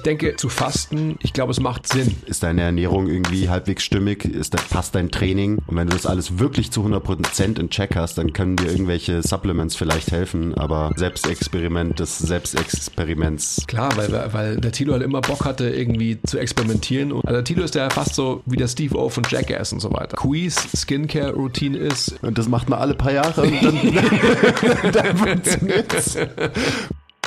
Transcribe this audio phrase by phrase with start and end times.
[0.00, 2.16] ich denke, zu fasten, ich glaube, es macht Sinn.
[2.24, 4.24] Ist deine Ernährung irgendwie halbwegs stimmig?
[4.24, 5.58] Ist das, passt dein Training?
[5.66, 9.22] Und wenn du das alles wirklich zu 100% in Check hast, dann können dir irgendwelche
[9.22, 13.64] Supplements vielleicht helfen, aber Selbstexperiment des Selbstexperiments.
[13.66, 17.12] Klar, weil, weil der Tilo halt immer Bock hatte, irgendwie zu experimentieren.
[17.12, 19.92] Also der Tilo ist ja fast so wie der Steve O von Jackass und so
[19.92, 20.16] weiter.
[20.16, 22.14] Quiz Skincare-Routine ist.
[22.22, 23.74] Und das macht man alle paar Jahre und dann,
[24.92, 26.16] dann funktioniert's.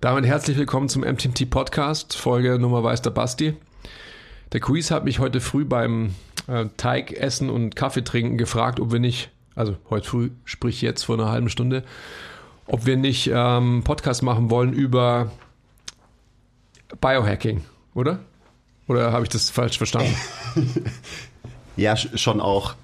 [0.00, 3.54] Damit herzlich willkommen zum MTMT Podcast, Folge Nummer weiß der Basti.
[4.50, 6.14] Der Quiz hat mich heute früh beim
[6.46, 11.16] äh, Teigessen und Kaffee trinken gefragt, ob wir nicht, also heute früh, sprich jetzt vor
[11.16, 11.84] einer halben Stunde,
[12.66, 15.32] ob wir nicht ähm, Podcast machen wollen über
[17.02, 17.62] Biohacking,
[17.92, 18.20] oder?
[18.88, 20.16] Oder habe ich das falsch verstanden?
[21.76, 22.74] ja, schon auch.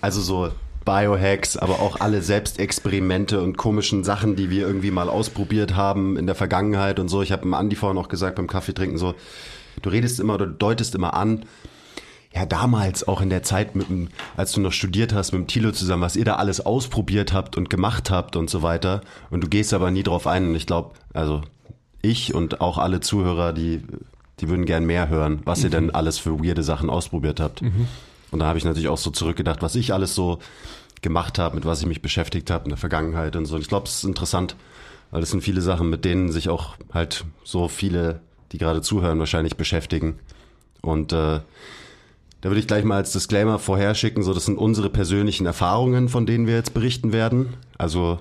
[0.00, 0.50] Also so
[0.86, 6.24] Biohacks, aber auch alle Selbstexperimente und komischen Sachen, die wir irgendwie mal ausprobiert haben in
[6.24, 7.20] der Vergangenheit und so.
[7.20, 9.14] Ich habe dem Andi vorhin auch gesagt beim Kaffee trinken so,
[9.82, 11.44] du redest immer oder deutest immer an,
[12.34, 15.46] ja damals auch in der Zeit mit dem, als du noch studiert hast mit dem
[15.46, 19.42] Tilo zusammen, was ihr da alles ausprobiert habt und gemacht habt und so weiter und
[19.42, 21.42] du gehst aber nie drauf ein und ich glaube, also
[22.00, 23.82] ich und auch alle Zuhörer, die
[24.40, 25.64] die würden gern mehr hören, was mhm.
[25.64, 27.62] ihr denn alles für weirde Sachen ausprobiert habt.
[27.62, 27.88] Mhm.
[28.36, 30.40] Und da habe ich natürlich auch so zurückgedacht, was ich alles so
[31.00, 33.54] gemacht habe, mit was ich mich beschäftigt habe in der Vergangenheit und so.
[33.54, 34.56] Und ich glaube, es ist interessant,
[35.10, 38.20] weil das sind viele Sachen, mit denen sich auch halt so viele,
[38.52, 40.18] die gerade zuhören, wahrscheinlich beschäftigen.
[40.82, 41.40] Und äh,
[42.42, 46.10] da würde ich gleich mal als Disclaimer vorher schicken, so das sind unsere persönlichen Erfahrungen,
[46.10, 47.54] von denen wir jetzt berichten werden.
[47.78, 48.18] Also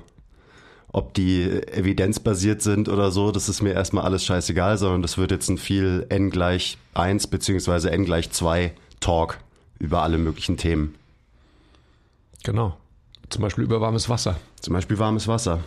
[0.93, 5.31] ob die evidenzbasiert sind oder so, das ist mir erstmal alles scheißegal, sondern das wird
[5.31, 9.39] jetzt ein viel n gleich 1 beziehungsweise n gleich 2 Talk
[9.79, 10.95] über alle möglichen Themen.
[12.43, 12.77] Genau.
[13.29, 14.35] Zum Beispiel über warmes Wasser.
[14.61, 15.59] Zum Beispiel warmes Wasser.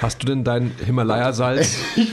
[0.00, 1.76] Hast du denn dein Himalaya-Salz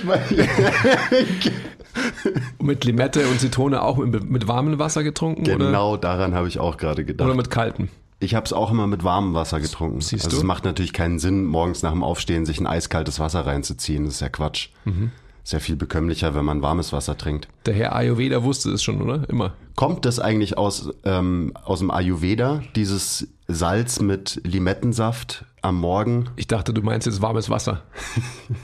[2.62, 5.46] mit Limette und Zitrone auch mit, mit warmem Wasser getrunken?
[5.46, 6.02] Genau oder?
[6.02, 7.26] daran habe ich auch gerade gedacht.
[7.26, 7.88] Oder mit kaltem?
[8.20, 10.02] Ich habe es auch immer mit warmem Wasser getrunken.
[10.02, 10.42] Siehst also du?
[10.42, 14.06] es macht natürlich keinen Sinn, morgens nach dem Aufstehen sich ein eiskaltes Wasser reinzuziehen.
[14.06, 14.70] Das ist ja Quatsch.
[14.86, 15.12] Mhm
[15.48, 17.48] sehr viel bekömmlicher, wenn man warmes Wasser trinkt.
[17.66, 19.30] Der Herr Ayurveda wusste es schon, oder?
[19.30, 19.54] Immer.
[19.76, 26.26] Kommt das eigentlich aus, ähm, aus dem Ayurveda, dieses Salz mit Limettensaft am Morgen?
[26.36, 27.84] Ich dachte, du meinst jetzt warmes Wasser.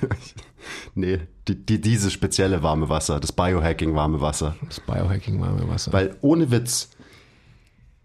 [0.94, 4.57] nee, die, die, dieses spezielle warme Wasser, das Biohacking warme Wasser.
[4.67, 5.94] Das Biohacking warme Wasser.
[5.94, 6.89] Weil ohne Witz,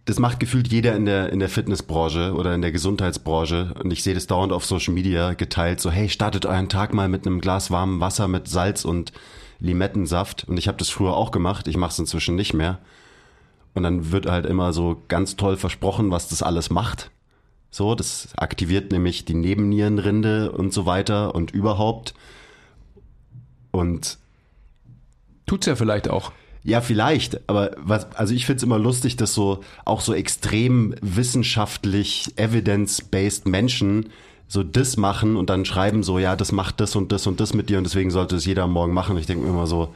[0.09, 3.75] das macht gefühlt jeder in der, in der Fitnessbranche oder in der Gesundheitsbranche.
[3.83, 7.11] Und ich sehe das dauernd auf Social Media geteilt, so, hey, startet euren Tag mal
[7.11, 9.13] mit einem Glas warmem Wasser mit Salz und
[9.61, 10.47] Limettensaft.
[10.49, 12.79] Und ich habe das früher auch gemacht, ich mache es inzwischen nicht mehr.
[13.75, 17.11] Und dann wird halt immer so ganz toll versprochen, was das alles macht.
[17.71, 22.15] So, das aktiviert nämlich die Nebennierenrinde und so weiter und überhaupt.
[23.73, 24.17] Und
[25.45, 26.33] tut's ja vielleicht auch.
[26.65, 32.33] Ja, vielleicht, aber was, also ich find's immer lustig, dass so auch so extrem wissenschaftlich
[32.37, 34.11] evidence-based Menschen
[34.49, 37.55] so das machen und dann schreiben so, ja, das macht das und das und das
[37.55, 39.13] mit dir und deswegen sollte es jeder morgen machen.
[39.13, 39.95] Und ich denke mir immer so,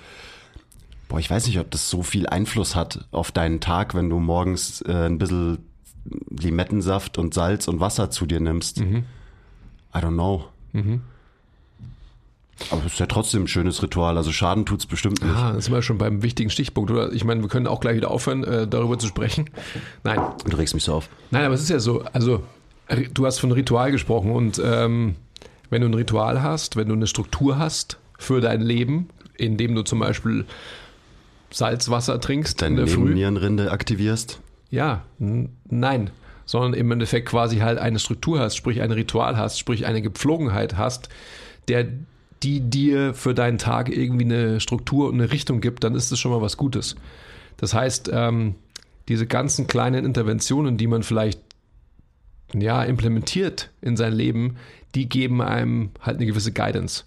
[1.09, 4.19] boah, ich weiß nicht, ob das so viel Einfluss hat auf deinen Tag, wenn du
[4.19, 5.59] morgens äh, ein bisschen
[6.29, 8.81] Limettensaft und Salz und Wasser zu dir nimmst.
[8.81, 9.05] Mhm.
[9.94, 10.44] I don't know.
[10.73, 11.03] Mhm.
[12.71, 15.34] Aber es ist ja trotzdem ein schönes Ritual, also Schaden tut es bestimmt nicht.
[15.34, 17.12] Ah, das sind wir schon beim wichtigen Stichpunkt, oder?
[17.12, 19.50] Ich meine, wir können auch gleich wieder aufhören, äh, darüber zu sprechen.
[20.05, 20.20] Nein.
[20.49, 21.09] Du regst mich so auf.
[21.31, 22.43] Nein, aber es ist ja so, also
[23.14, 25.17] du hast von Ritual gesprochen und ähm,
[25.70, 29.82] wenn du ein Ritual hast, wenn du eine Struktur hast für dein Leben, indem du
[29.82, 30.44] zum Beispiel
[31.50, 34.41] Salzwasser trinkst Deine Nebennierenrinde aktivierst?
[34.70, 36.11] Ja, nein
[36.53, 40.76] sondern im Endeffekt quasi halt eine Struktur hast, sprich ein Ritual hast, sprich eine Gepflogenheit
[40.76, 41.08] hast,
[41.69, 41.87] der
[42.43, 46.19] die dir für deinen Tag irgendwie eine Struktur und eine Richtung gibt, dann ist das
[46.19, 46.97] schon mal was Gutes.
[47.56, 48.56] Das heißt, ähm,
[49.09, 51.41] diese ganzen kleinen Interventionen, die man vielleicht
[52.55, 54.56] ja, implementiert in sein Leben,
[54.94, 57.05] die geben einem halt eine gewisse Guidance.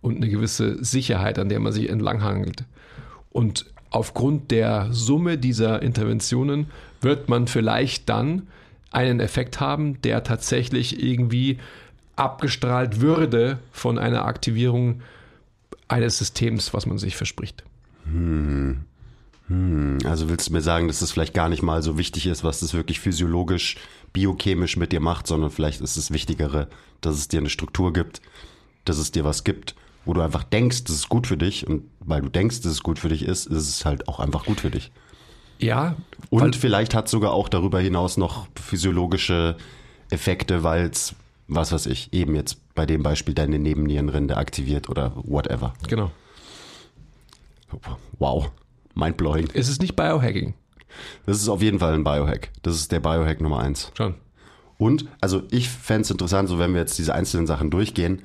[0.00, 2.64] und eine gewisse Sicherheit, an der man sich entlanghangelt.
[3.30, 6.66] Und aufgrund der Summe dieser Interventionen
[7.00, 8.48] wird man vielleicht dann
[8.90, 11.58] einen Effekt haben, der tatsächlich irgendwie
[12.20, 15.02] abgestrahlt würde von einer Aktivierung
[15.88, 17.64] eines Systems, was man sich verspricht.
[18.04, 18.84] Hm.
[19.48, 19.98] Hm.
[20.04, 22.60] Also willst du mir sagen, dass es vielleicht gar nicht mal so wichtig ist, was
[22.60, 23.76] das wirklich physiologisch,
[24.12, 26.68] biochemisch mit dir macht, sondern vielleicht ist es wichtigere,
[27.00, 28.22] dass es dir eine Struktur gibt,
[28.84, 29.74] dass es dir was gibt,
[30.04, 32.82] wo du einfach denkst, das ist gut für dich und weil du denkst, dass es
[32.82, 34.92] gut für dich ist, ist es halt auch einfach gut für dich.
[35.58, 35.96] Ja.
[36.30, 39.56] Und vielleicht hat sogar auch darüber hinaus noch physiologische
[40.10, 41.14] Effekte, weil es,
[41.50, 45.74] was weiß ich, eben jetzt bei dem Beispiel deine Nebennierenrinde aktiviert oder whatever.
[45.88, 46.10] Genau.
[48.18, 48.50] Wow.
[48.94, 49.48] Mindblowing.
[49.54, 50.54] Es ist nicht Biohacking.
[51.26, 52.50] Das ist auf jeden Fall ein Biohack.
[52.62, 53.92] Das ist der Biohack Nummer eins.
[53.94, 54.14] Schon.
[54.78, 58.22] Und, also ich fände es interessant, so wenn wir jetzt diese einzelnen Sachen durchgehen,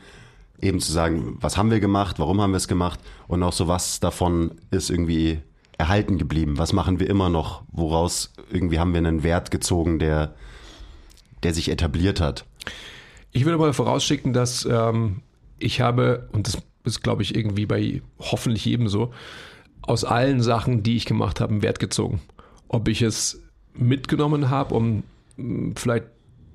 [0.62, 3.68] eben zu sagen, was haben wir gemacht, warum haben wir es gemacht und auch so,
[3.68, 5.39] was davon ist irgendwie
[5.78, 10.33] erhalten geblieben, was machen wir immer noch, woraus irgendwie haben wir einen Wert gezogen, der,
[11.44, 12.45] der sich etabliert hat.
[13.35, 15.17] Ich würde mal vorausschicken, dass ähm,
[15.59, 19.13] ich habe, und das ist, glaube ich, irgendwie bei hoffentlich jedem so,
[19.81, 22.21] aus allen Sachen, die ich gemacht habe, Wert gezogen.
[22.69, 23.43] Ob ich es
[23.73, 25.03] mitgenommen habe, um
[25.75, 26.05] vielleicht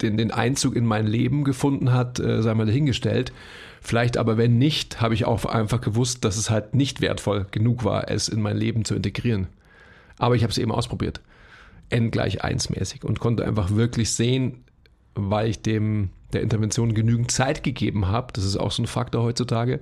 [0.00, 3.30] den, den Einzug in mein Leben gefunden hat, äh, sei mal dahingestellt.
[3.82, 7.84] Vielleicht aber wenn nicht, habe ich auch einfach gewusst, dass es halt nicht wertvoll genug
[7.84, 9.48] war, es in mein Leben zu integrieren.
[10.16, 11.20] Aber ich habe es eben ausprobiert.
[11.90, 14.64] N gleich 1 mäßig und konnte einfach wirklich sehen,
[15.14, 19.22] weil ich dem der Intervention genügend Zeit gegeben habe, das ist auch so ein Faktor
[19.22, 19.80] heutzutage,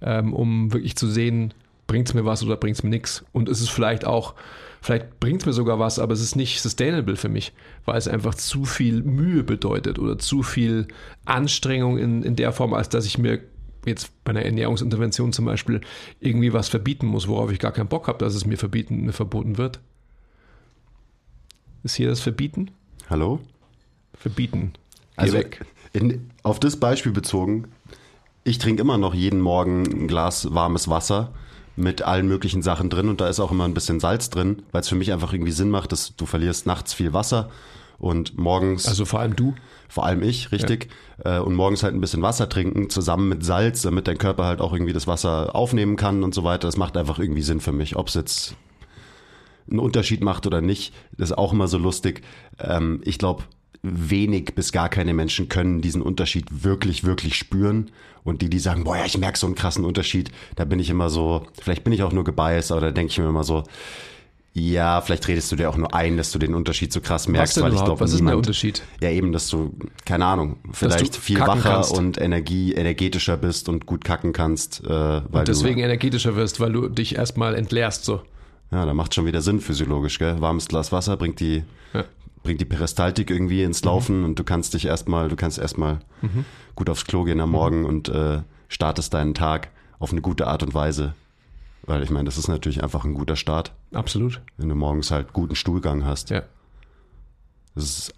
[0.00, 1.54] ähm, um wirklich zu sehen,
[1.86, 3.24] bringt es mir was oder bringt es mir nichts.
[3.32, 4.34] Und es ist vielleicht auch,
[4.80, 7.52] vielleicht bringt es mir sogar was, aber es ist nicht sustainable für mich,
[7.84, 10.88] weil es einfach zu viel Mühe bedeutet oder zu viel
[11.24, 13.40] Anstrengung in, in der Form, als dass ich mir
[13.84, 15.80] jetzt bei einer Ernährungsintervention zum Beispiel
[16.20, 19.12] irgendwie was verbieten muss, worauf ich gar keinen Bock habe, dass es mir verbieten, mir
[19.12, 19.80] verboten wird.
[21.82, 22.70] Ist hier das Verbieten?
[23.10, 23.40] Hallo?
[24.14, 24.72] Verbieten.
[25.16, 25.64] Geh Also weg.
[25.92, 27.68] In, auf das Beispiel bezogen,
[28.44, 31.32] ich trinke immer noch jeden Morgen ein Glas warmes Wasser
[31.76, 34.82] mit allen möglichen Sachen drin und da ist auch immer ein bisschen Salz drin, weil
[34.82, 37.50] es für mich einfach irgendwie Sinn macht, dass du verlierst nachts viel Wasser
[37.98, 39.54] und morgens, Also vor allem du.
[39.88, 40.88] vor allem ich, richtig,
[41.24, 44.60] äh, und morgens halt ein bisschen Wasser trinken zusammen mit Salz, damit dein Körper halt
[44.60, 46.66] auch irgendwie das Wasser aufnehmen kann und so weiter.
[46.66, 47.96] Das macht einfach irgendwie Sinn für mich.
[47.96, 48.56] Ob es jetzt
[49.70, 52.22] einen Unterschied macht oder nicht, das ist auch immer so lustig.
[52.58, 53.44] Ähm, ich glaube,
[53.82, 57.90] wenig bis gar keine Menschen können diesen Unterschied wirklich, wirklich spüren.
[58.24, 60.88] Und die, die sagen, boah, ja, ich merke so einen krassen Unterschied, da bin ich
[60.90, 63.64] immer so, vielleicht bin ich auch nur gebiased, aber da denke ich mir immer so,
[64.54, 67.56] ja, vielleicht redest du dir auch nur ein, dass du den Unterschied so krass merkst,
[67.56, 67.86] weil ich überhaupt?
[67.86, 68.82] glaube, Was ist denn der niemand, Unterschied?
[69.00, 69.74] ja, eben, dass du,
[70.04, 71.90] keine Ahnung, vielleicht du viel wacher kannst.
[71.98, 76.70] und Energie, energetischer bist und gut kacken kannst, äh, weil Und deswegen energetischer wirst, weil
[76.72, 78.20] du dich erstmal entleerst so.
[78.70, 80.40] du, ja, da macht schon wieder Sinn physiologisch, gell?
[80.40, 81.64] Warmes Glas Wasser bringt die,
[81.94, 82.04] Ja.
[82.42, 86.00] Bringt die Peristaltik irgendwie ins Laufen und du kannst dich erstmal, du kannst erstmal
[86.74, 90.62] gut aufs Klo gehen am Morgen und äh, startest deinen Tag auf eine gute Art
[90.62, 91.14] und Weise.
[91.84, 94.40] Weil ich meine, das ist natürlich einfach ein guter Start, Absolut.
[94.56, 96.30] wenn du morgens halt guten Stuhlgang hast.
[96.30, 96.42] Ja.
[97.74, 98.14] Das ist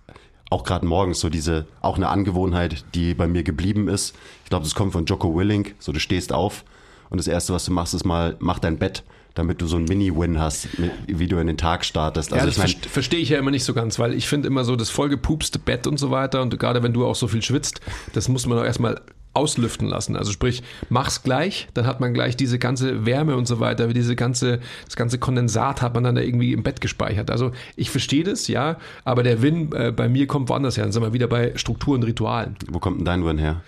[0.50, 4.14] auch gerade morgens so diese, auch eine Angewohnheit, die bei mir geblieben ist.
[4.44, 5.74] Ich glaube, das kommt von Jocko Willink.
[5.78, 6.64] So, du stehst auf
[7.10, 9.02] und das Erste, was du machst, ist mal, mach dein Bett,
[9.34, 12.30] damit du so einen Mini-Win hast, mit, wie du in den Tag startest.
[12.30, 14.46] ja, Also das ich verste- verstehe ich ja immer nicht so ganz, weil ich finde
[14.48, 17.42] immer so das vollgepupste Bett und so weiter und gerade wenn du auch so viel
[17.42, 17.80] schwitzt,
[18.12, 19.00] das muss man auch erstmal
[19.36, 20.14] auslüften lassen.
[20.14, 24.14] Also sprich, mach's gleich, dann hat man gleich diese ganze Wärme und so weiter, diese
[24.14, 27.32] ganze, das ganze Kondensat hat man dann da irgendwie im Bett gespeichert.
[27.32, 30.84] Also ich verstehe das, ja, aber der Win äh, bei mir kommt woanders her.
[30.84, 32.54] Dann sind wir wieder bei Strukturen, Ritualen.
[32.68, 33.62] wo kommt denn dein Win her?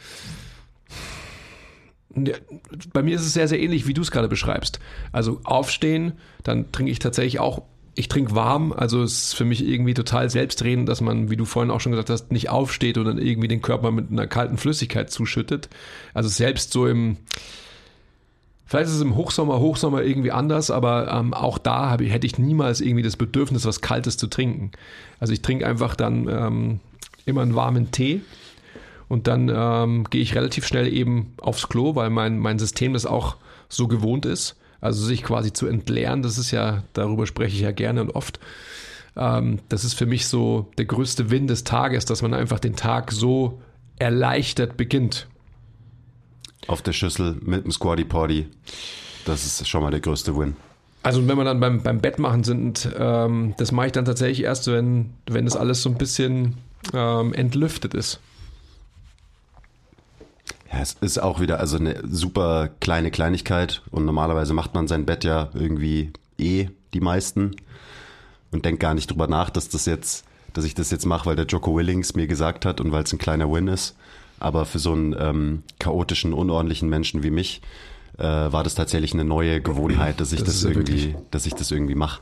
[2.93, 4.81] Bei mir ist es sehr, sehr ähnlich, wie du es gerade beschreibst.
[5.13, 7.63] Also aufstehen, dann trinke ich tatsächlich auch,
[7.95, 11.45] ich trinke warm, also es ist für mich irgendwie total selbstredend, dass man, wie du
[11.45, 14.59] vorhin auch schon gesagt hast, nicht aufsteht und dann irgendwie den Körper mit einer kalten
[14.59, 15.69] Flüssigkeit zuschüttet.
[16.13, 17.17] Also selbst so im,
[18.67, 22.39] vielleicht ist es im Hochsommer, Hochsommer irgendwie anders, aber ähm, auch da ich, hätte ich
[22.39, 24.73] niemals irgendwie das Bedürfnis, was Kaltes zu trinken.
[25.21, 26.81] Also ich trinke einfach dann ähm,
[27.25, 28.23] immer einen warmen Tee
[29.09, 33.07] und dann ähm, gehe ich relativ schnell eben aufs Klo, weil mein, mein System das
[33.07, 33.37] auch
[33.69, 34.57] so gewohnt ist.
[34.81, 38.41] Also sich quasi zu entleeren, das ist ja, darüber spreche ich ja gerne und oft.
[39.17, 42.77] Ähm, das ist für mich so der größte Win des Tages, dass man einfach den
[42.77, 43.61] Tag so
[43.99, 45.29] erleichtert beginnt.
[46.67, 48.47] Auf der Schüssel mit dem Squatty Potty.
[49.25, 50.57] Das ist schon mal der größte Win.
[51.03, 54.43] Also wenn wir dann beim, beim Bett machen sind, ähm, das mache ich dann tatsächlich
[54.43, 56.57] erst, wenn, wenn das alles so ein bisschen
[56.93, 58.21] ähm, entlüftet ist.
[60.73, 65.07] Ja, es ist auch wieder also eine super kleine Kleinigkeit und normalerweise macht man sein
[65.07, 67.57] Bett ja irgendwie eh die meisten
[68.51, 71.37] und denkt gar nicht drüber nach, dass das jetzt, dass ich das jetzt mache, weil
[71.37, 73.95] der Joko Willings mir gesagt hat und weil es ein kleiner Win ist.
[74.39, 77.63] Aber für so einen ähm, chaotischen, unordentlichen Menschen wie mich
[78.19, 81.55] äh, war das tatsächlich eine neue Gewohnheit, dass ich das, Das irgendwie, wirklich- dass ich
[81.55, 82.21] das irgendwie mache.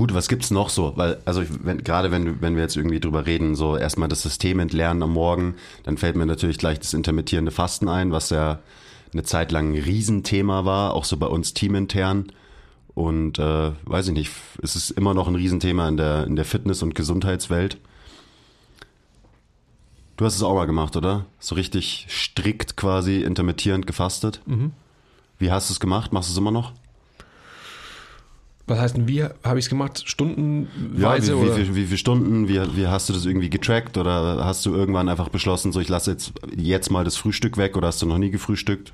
[0.00, 0.94] Gut, was gibt's noch so?
[0.96, 4.22] Weil, also ich, wenn, gerade wenn, wenn wir jetzt irgendwie drüber reden, so erstmal das
[4.22, 8.60] System entlernen am Morgen, dann fällt mir natürlich gleich das intermittierende Fasten ein, was ja
[9.12, 12.32] eine Zeit lang ein Riesenthema war, auch so bei uns teamintern.
[12.94, 16.46] Und äh, weiß ich nicht, es ist immer noch ein Riesenthema in der, in der
[16.46, 17.76] Fitness- und Gesundheitswelt.
[20.16, 21.26] Du hast es auch mal gemacht, oder?
[21.40, 24.40] So richtig strikt quasi intermittierend gefastet.
[25.38, 26.14] Wie hast du es gemacht?
[26.14, 26.72] Machst du es immer noch?
[28.70, 29.98] Was heißt denn, wie habe ich es gemacht?
[29.98, 31.56] Ja, Stundenweise wie, wie, oder?
[31.58, 35.08] wie, wie viele Stunden, wie, wie hast du das irgendwie getrackt oder hast du irgendwann
[35.08, 38.18] einfach beschlossen, so ich lasse jetzt, jetzt mal das Frühstück weg oder hast du noch
[38.18, 38.92] nie gefrühstückt?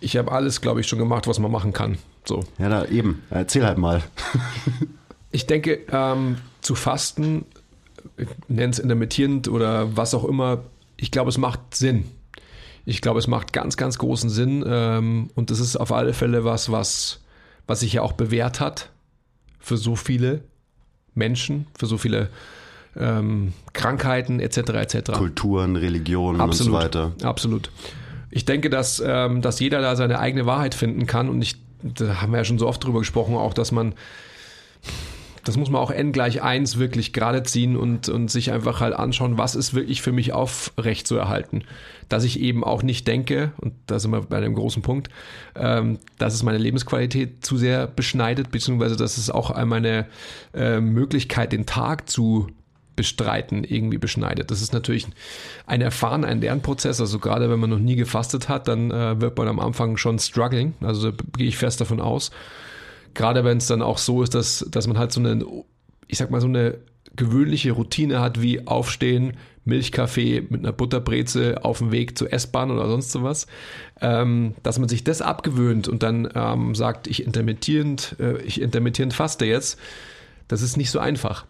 [0.00, 1.96] Ich habe alles, glaube ich, schon gemacht, was man machen kann.
[2.26, 2.44] So.
[2.58, 4.02] Ja, da eben, erzähl halt mal.
[5.30, 7.46] Ich denke, ähm, zu fasten,
[8.46, 10.64] nenn es intermittierend oder was auch immer,
[10.96, 12.04] ich glaube, es macht Sinn.
[12.84, 16.44] Ich glaube, es macht ganz, ganz großen Sinn ähm, und das ist auf alle Fälle
[16.44, 17.23] was, was,
[17.66, 18.90] was sich ja auch bewährt hat
[19.58, 20.42] für so viele
[21.14, 22.28] Menschen, für so viele
[22.96, 24.58] ähm, Krankheiten etc.
[24.58, 25.12] etc.
[25.12, 27.12] Kulturen, Religionen Absolut, und so weiter.
[27.22, 27.70] absolut.
[28.30, 32.20] Ich denke, dass, ähm, dass jeder da seine eigene Wahrheit finden kann und ich, da
[32.20, 33.94] haben wir ja schon so oft drüber gesprochen, auch dass man,
[35.44, 38.94] das muss man auch n gleich 1 wirklich gerade ziehen und, und sich einfach halt
[38.94, 41.62] anschauen, was ist wirklich für mich aufrecht zu erhalten.
[42.08, 45.08] Dass ich eben auch nicht denke, und da sind wir bei einem großen Punkt,
[45.54, 50.06] ähm, dass es meine Lebensqualität zu sehr beschneidet, beziehungsweise dass es auch meine
[50.54, 52.48] äh, Möglichkeit, den Tag zu
[52.96, 54.50] bestreiten, irgendwie beschneidet.
[54.50, 55.06] Das ist natürlich
[55.66, 57.00] ein Erfahren, ein Lernprozess.
[57.00, 60.18] Also gerade wenn man noch nie gefastet hat, dann äh, wird man am Anfang schon
[60.18, 60.74] struggling.
[60.80, 62.30] Also da gehe ich fest davon aus.
[63.14, 65.44] Gerade wenn es dann auch so ist, dass, dass man halt so eine,
[66.08, 66.78] ich sag mal, so eine
[67.16, 72.88] gewöhnliche Routine hat, wie aufstehen, Milchkaffee mit einer Butterbreze auf dem Weg zur S-Bahn oder
[72.88, 73.46] sonst sowas,
[74.00, 79.14] ähm, dass man sich das abgewöhnt und dann ähm, sagt, ich intermittierend, äh, ich intermittierend
[79.14, 79.78] faste jetzt,
[80.48, 81.46] das ist nicht so einfach.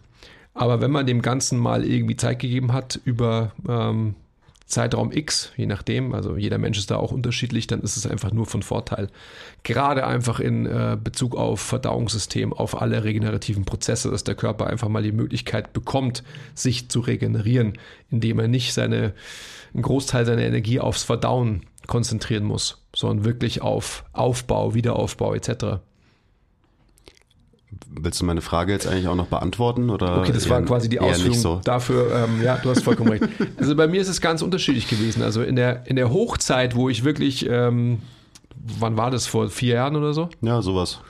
[0.54, 4.14] Aber wenn man dem Ganzen mal irgendwie Zeit gegeben hat über ähm,
[4.66, 8.32] Zeitraum X, je nachdem, also jeder Mensch ist da auch unterschiedlich, dann ist es einfach
[8.32, 9.08] nur von Vorteil.
[9.62, 14.88] Gerade einfach in äh, Bezug auf Verdauungssystem, auf alle regenerativen Prozesse, dass der Körper einfach
[14.88, 17.74] mal die Möglichkeit bekommt, sich zu regenerieren,
[18.10, 19.12] indem er nicht seine,
[19.74, 25.80] einen Großteil seiner Energie aufs Verdauen konzentrieren muss, sondern wirklich auf Aufbau, Wiederaufbau etc.
[27.90, 29.90] Willst du meine Frage jetzt eigentlich auch noch beantworten?
[29.90, 31.60] Oder Okay, das war eher- quasi die Ausführung so?
[31.64, 32.12] dafür.
[32.28, 33.24] Ähm, ja, du hast vollkommen recht.
[33.56, 35.22] Also bei mir ist es ganz unterschiedlich gewesen.
[35.22, 38.00] Also in der, in der Hochzeit, wo ich wirklich, ähm,
[38.78, 40.28] wann war das, vor vier Jahren oder so?
[40.42, 41.00] Ja, sowas.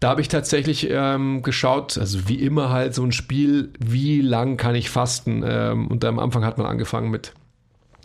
[0.00, 4.56] Da habe ich tatsächlich ähm, geschaut, also wie immer halt so ein Spiel, wie lang
[4.56, 5.42] kann ich fasten?
[5.44, 7.32] Ähm, und am Anfang hat man angefangen mit,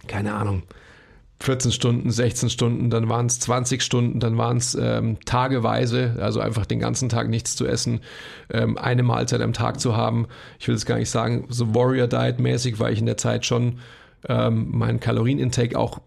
[0.08, 0.64] keine Ahnung,
[1.44, 6.40] 14 Stunden, 16 Stunden, dann waren es 20 Stunden, dann waren es ähm, tageweise, also
[6.40, 8.00] einfach den ganzen Tag nichts zu essen,
[8.50, 10.28] ähm, eine Mahlzeit am Tag zu haben.
[10.58, 13.46] Ich will jetzt gar nicht sagen, so Warrior Diet mäßig, weil ich in der Zeit
[13.46, 13.80] schon
[14.30, 16.00] ähm, meinen Kalorienintake auch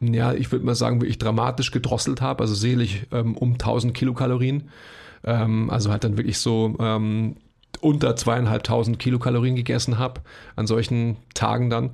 [0.00, 4.64] ja, ich würde mal sagen, wirklich dramatisch gedrosselt habe, also selig ähm, um 1000 Kilokalorien.
[5.22, 7.36] Ähm, also halt dann wirklich so ähm,
[7.80, 10.20] unter zweieinhalbtausend Kilokalorien gegessen habe
[10.56, 11.90] an solchen Tagen dann.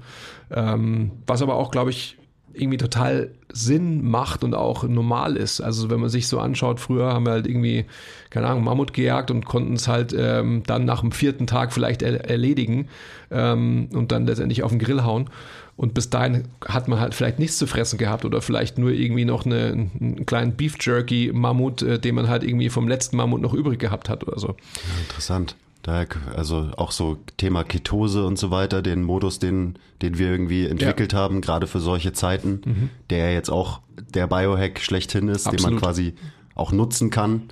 [0.50, 2.16] Ähm, was aber auch, glaube ich,
[2.52, 5.60] irgendwie total Sinn macht und auch normal ist.
[5.60, 7.84] Also wenn man sich so anschaut, früher haben wir halt irgendwie,
[8.30, 12.02] keine Ahnung, Mammut gejagt und konnten es halt ähm, dann nach dem vierten Tag vielleicht
[12.02, 12.88] er erledigen
[13.30, 15.30] ähm, und dann letztendlich auf den Grill hauen.
[15.76, 19.24] Und bis dahin hat man halt vielleicht nichts zu fressen gehabt oder vielleicht nur irgendwie
[19.24, 23.40] noch eine, einen kleinen Beef Jerky Mammut, äh, den man halt irgendwie vom letzten Mammut
[23.40, 24.48] noch übrig gehabt hat oder so.
[24.48, 25.56] Ja, interessant.
[25.82, 26.06] Daher,
[26.36, 31.14] also auch so Thema Ketose und so weiter, den Modus, den, den wir irgendwie entwickelt
[31.14, 33.80] haben, gerade für solche Zeiten, der jetzt auch
[34.14, 35.80] der Biohack schlechthin ist, den man Absolut.
[35.80, 36.14] quasi
[36.54, 37.44] auch nutzen kann,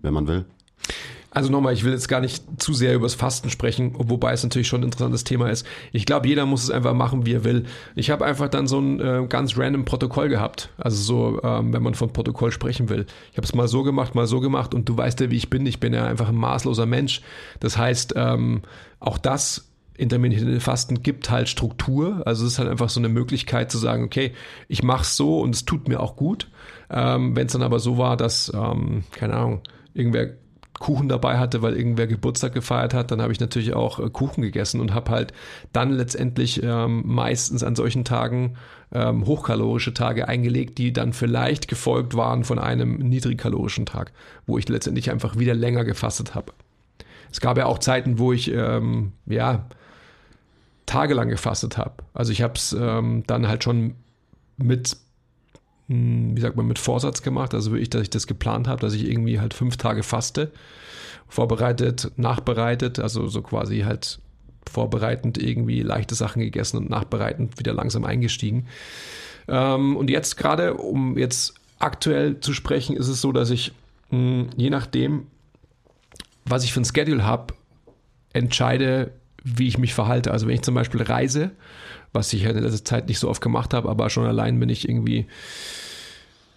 [0.00, 0.44] wenn man will.
[1.34, 4.68] Also nochmal, ich will jetzt gar nicht zu sehr übers Fasten sprechen, wobei es natürlich
[4.68, 5.66] schon ein interessantes Thema ist.
[5.90, 7.64] Ich glaube, jeder muss es einfach machen, wie er will.
[7.94, 10.68] Ich habe einfach dann so ein äh, ganz random Protokoll gehabt.
[10.76, 13.06] Also so, ähm, wenn man von Protokoll sprechen will.
[13.30, 15.48] Ich habe es mal so gemacht, mal so gemacht und du weißt ja, wie ich
[15.48, 15.64] bin.
[15.64, 17.22] Ich bin ja einfach ein maßloser Mensch.
[17.60, 18.60] Das heißt, ähm,
[19.00, 22.26] auch das intermittierende Fasten gibt halt Struktur.
[22.26, 24.32] Also es ist halt einfach so eine Möglichkeit zu sagen, okay,
[24.68, 26.50] ich mache es so und es tut mir auch gut.
[26.90, 29.62] Ähm, wenn es dann aber so war, dass, ähm, keine Ahnung,
[29.94, 30.28] irgendwer
[30.82, 34.42] Kuchen dabei hatte, weil irgendwer Geburtstag gefeiert hat, dann habe ich natürlich auch äh, Kuchen
[34.42, 35.32] gegessen und habe halt
[35.72, 38.56] dann letztendlich ähm, meistens an solchen Tagen
[38.92, 44.10] ähm, hochkalorische Tage eingelegt, die dann vielleicht gefolgt waren von einem niedrigkalorischen Tag,
[44.48, 46.52] wo ich letztendlich einfach wieder länger gefastet habe.
[47.30, 49.66] Es gab ja auch Zeiten, wo ich ähm, ja
[50.86, 52.02] tagelang gefastet habe.
[52.12, 53.94] Also ich habe es ähm, dann halt schon
[54.56, 54.96] mit
[55.92, 57.54] wie sagt man, mit Vorsatz gemacht.
[57.54, 60.50] Also wirklich, dass ich das geplant habe, dass ich irgendwie halt fünf Tage faste,
[61.28, 64.18] vorbereitet, nachbereitet, also so quasi halt
[64.70, 68.66] vorbereitend irgendwie leichte Sachen gegessen und nachbereitend wieder langsam eingestiegen.
[69.48, 73.72] Ähm, und jetzt gerade, um jetzt aktuell zu sprechen, ist es so, dass ich
[74.12, 75.26] hm, je nachdem,
[76.44, 77.54] was ich für ein Schedule habe,
[78.32, 80.30] entscheide, wie ich mich verhalte.
[80.30, 81.50] Also wenn ich zum Beispiel reise,
[82.12, 84.88] was ich in letzter Zeit nicht so oft gemacht habe, aber schon allein, wenn ich
[84.88, 85.26] irgendwie,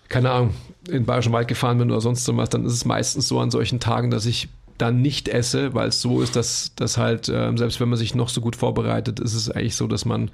[0.10, 0.54] keine Ahnung,
[0.90, 3.52] in Bayerischen Wald gefahren bin oder sonst so was, dann ist es meistens so an
[3.52, 7.52] solchen Tagen, dass ich dann nicht esse, weil es so ist, dass, dass halt, äh,
[7.56, 10.32] selbst wenn man sich noch so gut vorbereitet, ist es eigentlich so, dass man,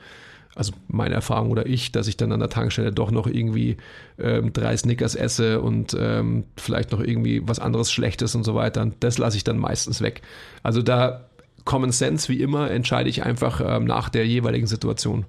[0.55, 3.77] also meine Erfahrung oder ich, dass ich dann an der Tankstelle doch noch irgendwie
[4.19, 8.81] ähm, drei Snickers esse und ähm, vielleicht noch irgendwie was anderes Schlechtes und so weiter.
[8.81, 10.21] Und das lasse ich dann meistens weg.
[10.63, 11.29] Also da
[11.65, 15.25] Common Sense, wie immer, entscheide ich einfach ähm, nach der jeweiligen Situation.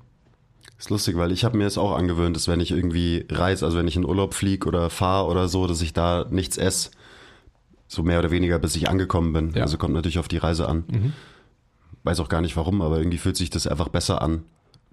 [0.79, 3.79] Ist lustig, weil ich habe mir jetzt auch angewöhnt, dass wenn ich irgendwie reise, also
[3.79, 6.91] wenn ich in Urlaub fliege oder fahre oder so, dass ich da nichts esse,
[7.87, 9.53] so mehr oder weniger, bis ich angekommen bin.
[9.55, 9.63] Ja.
[9.63, 10.85] Also kommt natürlich auf die Reise an.
[10.91, 11.13] Mhm.
[12.03, 14.43] Weiß auch gar nicht warum, aber irgendwie fühlt sich das einfach besser an.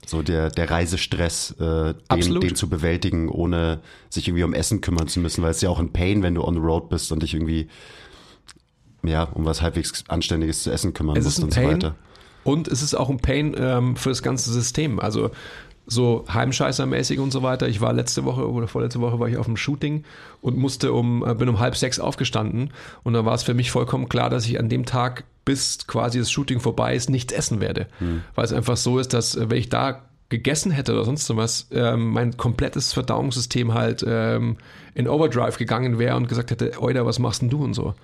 [0.05, 5.07] So der, der Reisestress, äh, den, den zu bewältigen, ohne sich irgendwie um Essen kümmern
[5.07, 7.23] zu müssen, weil es ja auch ein Pain, wenn du on the road bist und
[7.23, 7.67] dich irgendwie
[9.03, 11.95] ja, um was halbwegs Anständiges zu essen kümmern es musst und Pain, so weiter.
[12.43, 14.99] Und es ist auch ein Pain ähm, für das ganze System.
[14.99, 15.31] Also
[15.89, 17.67] so Heimscheißermäßig und so weiter.
[17.67, 20.03] Ich war letzte Woche oder vorletzte Woche war ich auf dem Shooting
[20.41, 22.71] und musste um, äh, bin um halb sechs aufgestanden
[23.03, 26.19] und da war es für mich vollkommen klar, dass ich an dem Tag, bis quasi
[26.19, 27.87] das Shooting vorbei ist, nichts essen werde.
[27.97, 28.21] Hm.
[28.35, 31.67] Weil es einfach so ist, dass äh, wenn ich da gegessen hätte oder sonst was,
[31.71, 34.57] ähm, mein komplettes Verdauungssystem halt ähm,
[34.93, 37.95] in Overdrive gegangen wäre und gesagt hätte, Oida, was machst denn du und so.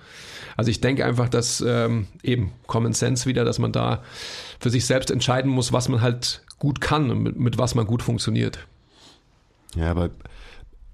[0.56, 4.02] Also ich denke einfach, dass ähm, eben Common Sense wieder, dass man da
[4.58, 7.86] für sich selbst entscheiden muss, was man halt gut kann und mit, mit was man
[7.86, 8.58] gut funktioniert.
[9.74, 10.10] Ja, aber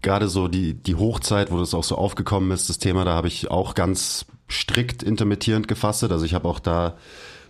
[0.02, 3.28] gerade so die, die Hochzeit, wo das auch so aufgekommen ist, das Thema, da habe
[3.28, 6.02] ich auch ganz strikt intermittierend gefasst.
[6.02, 6.96] Also ich habe auch da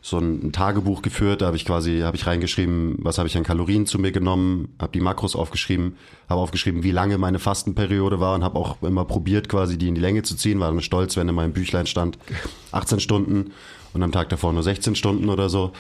[0.05, 3.45] so ein, Tagebuch geführt, da habe ich quasi, habe ich reingeschrieben, was habe ich an
[3.45, 5.97] Kalorien zu mir genommen, habe die Makros aufgeschrieben,
[6.29, 9.95] habe aufgeschrieben, wie lange meine Fastenperiode war und habe auch immer probiert, quasi die in
[9.95, 12.19] die Länge zu ziehen, war dann stolz, wenn in meinem Büchlein stand
[12.73, 13.53] 18 Stunden
[13.95, 15.73] und am Tag davor nur 16 Stunden oder so.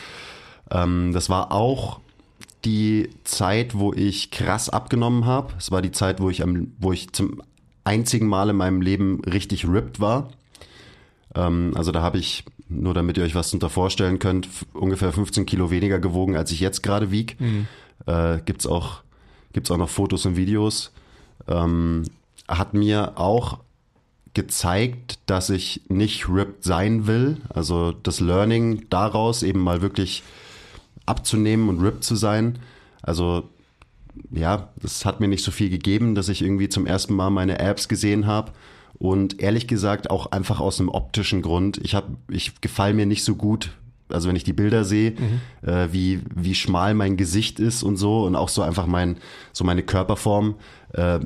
[0.71, 1.99] Ähm, das war auch
[2.65, 5.53] die Zeit, wo ich krass abgenommen habe.
[5.59, 7.43] Es war die Zeit, wo ich am, wo ich zum
[7.83, 10.31] einzigen Mal in meinem Leben richtig ripped war.
[11.35, 15.47] Ähm, also da habe ich nur damit ihr euch was darunter vorstellen könnt, ungefähr 15
[15.47, 17.41] Kilo weniger gewogen, als ich jetzt gerade wieg.
[17.41, 17.67] Mhm.
[18.07, 19.03] Äh, gibt's auch,
[19.53, 20.93] gibt's auch noch Fotos und Videos.
[21.49, 22.05] Ähm,
[22.49, 23.59] hat mir auch
[24.35, 27.39] gezeigt, dass ich nicht ripped sein will.
[27.51, 30.23] Also das Learning daraus eben mal wirklich
[31.05, 32.59] abzunehmen und ripped zu sein.
[33.03, 33.49] Also
[34.31, 37.59] ja, das hat mir nicht so viel gegeben, dass ich irgendwie zum ersten Mal meine
[37.59, 38.53] Apps gesehen habe
[39.03, 41.77] und ehrlich gesagt auch einfach aus einem optischen Grund.
[41.79, 43.73] Ich habe, ich gefall mir nicht so gut,
[44.09, 45.69] also wenn ich die Bilder sehe, mhm.
[45.69, 49.17] äh, wie, wie schmal mein Gesicht ist und so und auch so einfach mein,
[49.53, 50.55] so meine Körperform,
[50.93, 51.19] äh,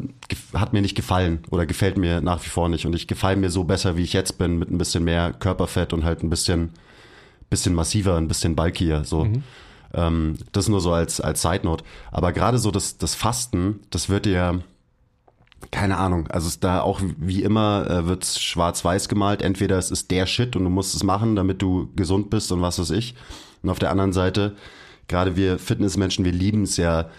[0.55, 2.87] hat mir nicht gefallen oder gefällt mir nach wie vor nicht.
[2.87, 5.93] Und ich gefall mir so besser, wie ich jetzt bin, mit ein bisschen mehr Körperfett
[5.93, 6.71] und halt ein bisschen,
[7.51, 9.27] bisschen massiver, ein bisschen bulkier, so.
[9.27, 9.43] Mhm.
[9.93, 11.85] Ähm, das nur so als, als Side Note.
[12.11, 14.61] Aber gerade so das, das Fasten, das wird ja,
[15.71, 19.43] keine Ahnung, also ist da auch wie immer äh, wird schwarz-weiß gemalt.
[19.43, 22.63] Entweder es ist der Shit und du musst es machen, damit du gesund bist und
[22.63, 23.15] was weiß ich.
[23.63, 24.57] Und auf der anderen Seite,
[25.09, 27.11] gerade wir Fitnessmenschen, wir lieben es ja,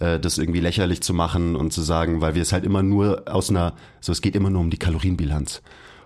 [0.00, 3.24] äh, das irgendwie lächerlich zu machen und zu sagen, weil wir es halt immer nur
[3.26, 5.62] aus einer, so es geht immer nur um die Kalorienbilanz.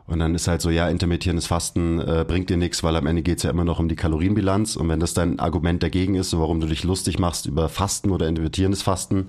[0.08, 3.20] Und dann ist halt so, ja, intermittierendes Fasten äh, bringt dir nichts, weil am Ende
[3.20, 4.74] geht's ja immer noch um die Kalorienbilanz.
[4.76, 8.26] Und wenn das dein Argument dagegen ist, warum du dich lustig machst über Fasten oder
[8.26, 9.28] intermittierendes Fasten,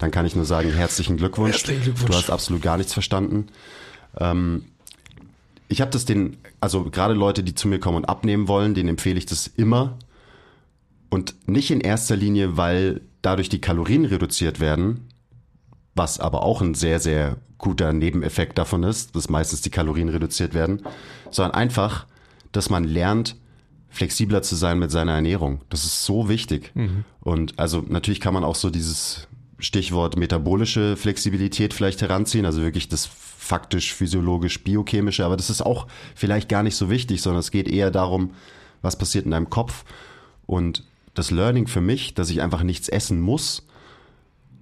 [0.00, 1.52] dann kann ich nur sagen, herzlichen Glückwunsch.
[1.58, 2.10] Herzlichen Glückwunsch.
[2.10, 3.46] Du hast absolut gar nichts verstanden.
[4.18, 4.64] Ähm,
[5.68, 8.88] ich habe das den, also gerade Leute, die zu mir kommen und abnehmen wollen, denen
[8.88, 9.96] empfehle ich das immer.
[11.08, 15.06] Und nicht in erster Linie, weil dadurch die Kalorien reduziert werden,
[15.94, 20.54] was aber auch ein sehr, sehr guter Nebeneffekt davon ist, dass meistens die Kalorien reduziert
[20.54, 20.82] werden,
[21.30, 22.06] sondern einfach,
[22.52, 23.36] dass man lernt,
[23.88, 25.62] flexibler zu sein mit seiner Ernährung.
[25.70, 26.70] Das ist so wichtig.
[26.74, 27.04] Mhm.
[27.20, 29.26] Und also natürlich kann man auch so dieses
[29.58, 35.86] Stichwort metabolische Flexibilität vielleicht heranziehen, also wirklich das faktisch, physiologisch, biochemische, aber das ist auch
[36.14, 38.32] vielleicht gar nicht so wichtig, sondern es geht eher darum,
[38.82, 39.84] was passiert in deinem Kopf.
[40.44, 43.66] Und das Learning für mich, dass ich einfach nichts essen muss,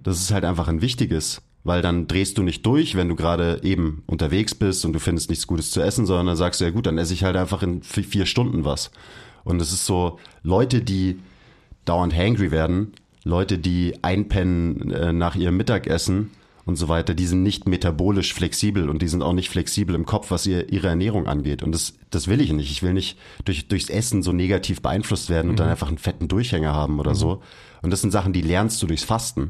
[0.01, 3.59] das ist halt einfach ein wichtiges, weil dann drehst du nicht durch, wenn du gerade
[3.63, 6.69] eben unterwegs bist und du findest nichts Gutes zu essen, sondern dann sagst du, ja
[6.69, 8.91] gut, dann esse ich halt einfach in vier Stunden was.
[9.43, 11.19] Und es ist so, Leute, die
[11.83, 16.29] dauernd hangry werden, Leute, die einpennen äh, nach ihrem Mittagessen
[16.65, 20.05] und so weiter, die sind nicht metabolisch flexibel und die sind auch nicht flexibel im
[20.05, 21.63] Kopf, was ihr, ihre Ernährung angeht.
[21.63, 22.69] Und das, das will ich nicht.
[22.69, 25.57] Ich will nicht durch, durchs Essen so negativ beeinflusst werden und mhm.
[25.57, 27.15] dann einfach einen fetten Durchhänger haben oder mhm.
[27.15, 27.41] so.
[27.81, 29.49] Und das sind Sachen, die lernst du durchs Fasten.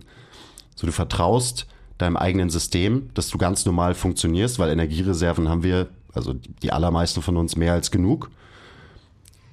[0.75, 5.87] So, du vertraust deinem eigenen System, dass du ganz normal funktionierst, weil Energiereserven haben wir,
[6.13, 8.29] also die allermeisten von uns mehr als genug.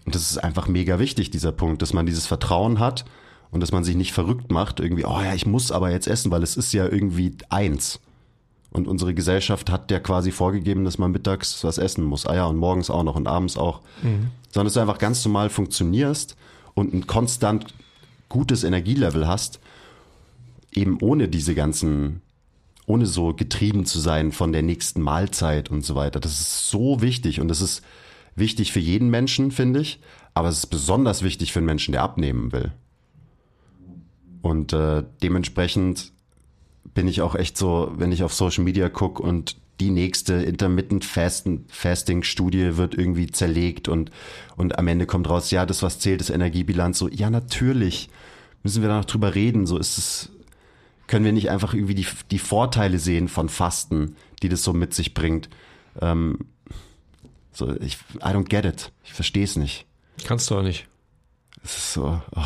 [0.04, 3.04] Und das ist einfach mega wichtig, dieser Punkt, dass man dieses Vertrauen hat
[3.52, 6.30] und dass man sich nicht verrückt macht, irgendwie, oh ja, ich muss aber jetzt essen,
[6.32, 8.00] weil es ist ja irgendwie eins.
[8.72, 12.26] Und unsere Gesellschaft hat ja quasi vorgegeben, dass man mittags was essen muss.
[12.26, 13.82] Ah ja, und morgens auch noch und abends auch.
[14.02, 14.30] Mhm.
[14.50, 16.36] Sondern dass du einfach ganz normal funktionierst
[16.74, 17.66] und ein konstant
[18.30, 19.60] gutes Energielevel hast,
[20.72, 22.22] eben ohne diese ganzen,
[22.86, 26.20] ohne so getrieben zu sein von der nächsten Mahlzeit und so weiter.
[26.20, 27.82] Das ist so wichtig und das ist
[28.34, 30.00] wichtig für jeden Menschen, finde ich.
[30.34, 32.72] Aber es ist besonders wichtig für einen Menschen, der abnehmen will.
[34.40, 36.12] Und äh, dementsprechend
[36.94, 41.04] bin ich auch echt so, wenn ich auf Social Media gucke und die nächste Intermittent
[41.04, 44.10] Fasting Studie wird irgendwie zerlegt und,
[44.56, 46.98] und am Ende kommt raus, ja, das was zählt, ist Energiebilanz.
[46.98, 48.08] So, ja, natürlich
[48.62, 49.66] müssen wir da noch drüber reden.
[49.66, 50.30] So ist es,
[51.12, 54.94] können wir nicht einfach irgendwie die, die Vorteile sehen von Fasten, die das so mit
[54.94, 55.50] sich bringt.
[56.00, 56.38] Ähm,
[57.52, 58.92] so, ich, I don't get it.
[59.04, 59.84] Ich verstehe es nicht.
[60.24, 60.88] Kannst du auch nicht.
[61.62, 62.40] Es ist so, oh.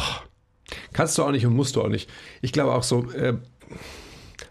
[0.92, 2.11] Kannst du auch nicht und musst du auch nicht.
[2.42, 3.35] Ich glaube auch so, äh,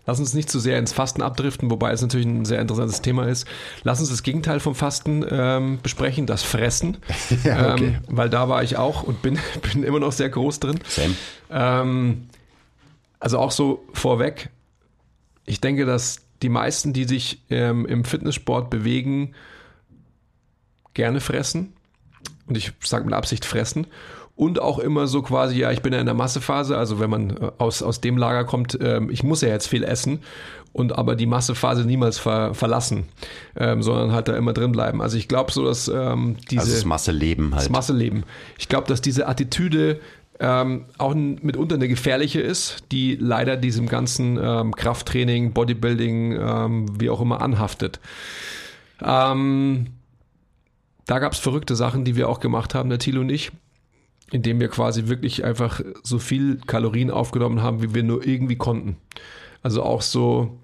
[0.06, 3.28] lass uns nicht zu sehr ins Fasten abdriften, wobei es natürlich ein sehr interessantes Thema
[3.28, 3.46] ist.
[3.84, 7.00] Lass uns das Gegenteil vom Fasten ähm, besprechen, das Fressen.
[7.44, 7.98] ja, okay.
[7.98, 9.40] ähm, weil da war ich auch und bin,
[9.74, 10.80] bin immer noch sehr groß drin.
[10.88, 11.18] Sam.
[11.52, 12.30] Ähm,
[13.20, 14.50] also auch so vorweg,
[15.46, 19.34] ich denke, dass die meisten, die sich ähm, im Fitnesssport bewegen,
[20.94, 21.74] gerne fressen.
[22.48, 23.88] Und ich sage mit Absicht fressen
[24.36, 27.30] und auch immer so quasi, ja, ich bin ja in der Massephase, also wenn man
[27.38, 30.20] äh, aus, aus dem Lager kommt, ähm, ich muss ja jetzt viel essen
[30.74, 33.06] und aber die Massephase niemals ver, verlassen,
[33.56, 35.02] ähm, sondern halt da immer drin bleiben.
[35.02, 36.62] Also ich glaube so, dass ähm, diese...
[36.62, 37.64] Also das Masseleben halt.
[37.64, 38.24] Das Masseleben.
[38.58, 40.02] Ich glaube, dass diese Attitüde
[40.40, 47.10] ähm, auch mitunter eine gefährliche ist, die leider diesem ganzen ähm, Krafttraining, Bodybuilding, ähm, wie
[47.10, 48.00] auch immer anhaftet.
[49.02, 49.88] Ähm,
[51.06, 53.52] da gab es verrückte Sachen, die wir auch gemacht haben, der Thilo und ich
[54.32, 58.98] indem wir quasi wirklich einfach so viel Kalorien aufgenommen haben, wie wir nur irgendwie konnten.
[59.62, 60.60] Also auch so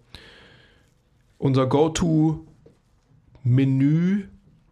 [1.38, 2.44] unser Go-To-Menü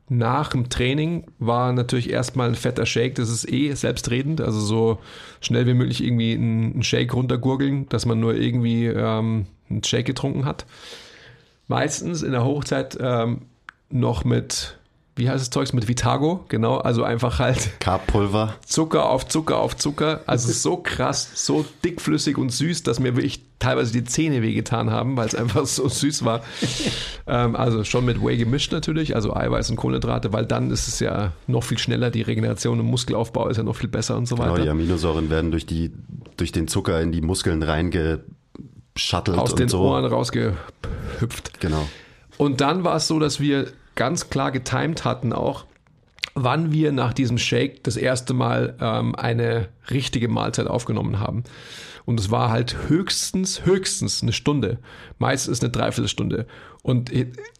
[0.09, 3.15] nach dem Training war natürlich erstmal ein fetter Shake.
[3.15, 4.41] Das ist eh selbstredend.
[4.41, 4.99] Also so
[5.39, 10.45] schnell wie möglich irgendwie einen Shake runtergurgeln, dass man nur irgendwie ähm, einen Shake getrunken
[10.45, 10.65] hat.
[11.67, 13.43] Meistens in der Hochzeit ähm,
[13.91, 14.78] noch mit
[15.19, 18.55] wie heißt das Zeugs mit Vitago, genau, also einfach halt Carpulver.
[18.65, 23.41] Zucker auf Zucker auf Zucker, also so krass, so dickflüssig und süß, dass mir wirklich
[23.59, 26.41] teilweise die Zähne wehgetan haben, weil es einfach so süß war.
[27.27, 30.99] ähm, also schon mit Whey gemischt natürlich, also Eiweiß und Kohlenhydrate, weil dann ist es
[31.01, 34.37] ja noch viel schneller, die Regeneration und Muskelaufbau ist ja noch viel besser und so
[34.37, 34.53] weiter.
[34.53, 35.91] Genau, die Aminosäuren werden durch, die,
[36.37, 39.81] durch den Zucker in die Muskeln reingeschattelt Aus den so.
[39.81, 41.59] Ohren rausgehüpft.
[41.59, 41.87] Genau.
[42.37, 43.67] Und dann war es so, dass wir
[43.99, 45.65] ganz klar getimed hatten auch,
[46.33, 51.43] wann wir nach diesem Shake das erste Mal ähm, eine richtige Mahlzeit aufgenommen haben.
[52.05, 54.79] Und es war halt höchstens, höchstens eine Stunde.
[55.17, 56.47] Meistens eine Dreiviertelstunde.
[56.81, 57.11] Und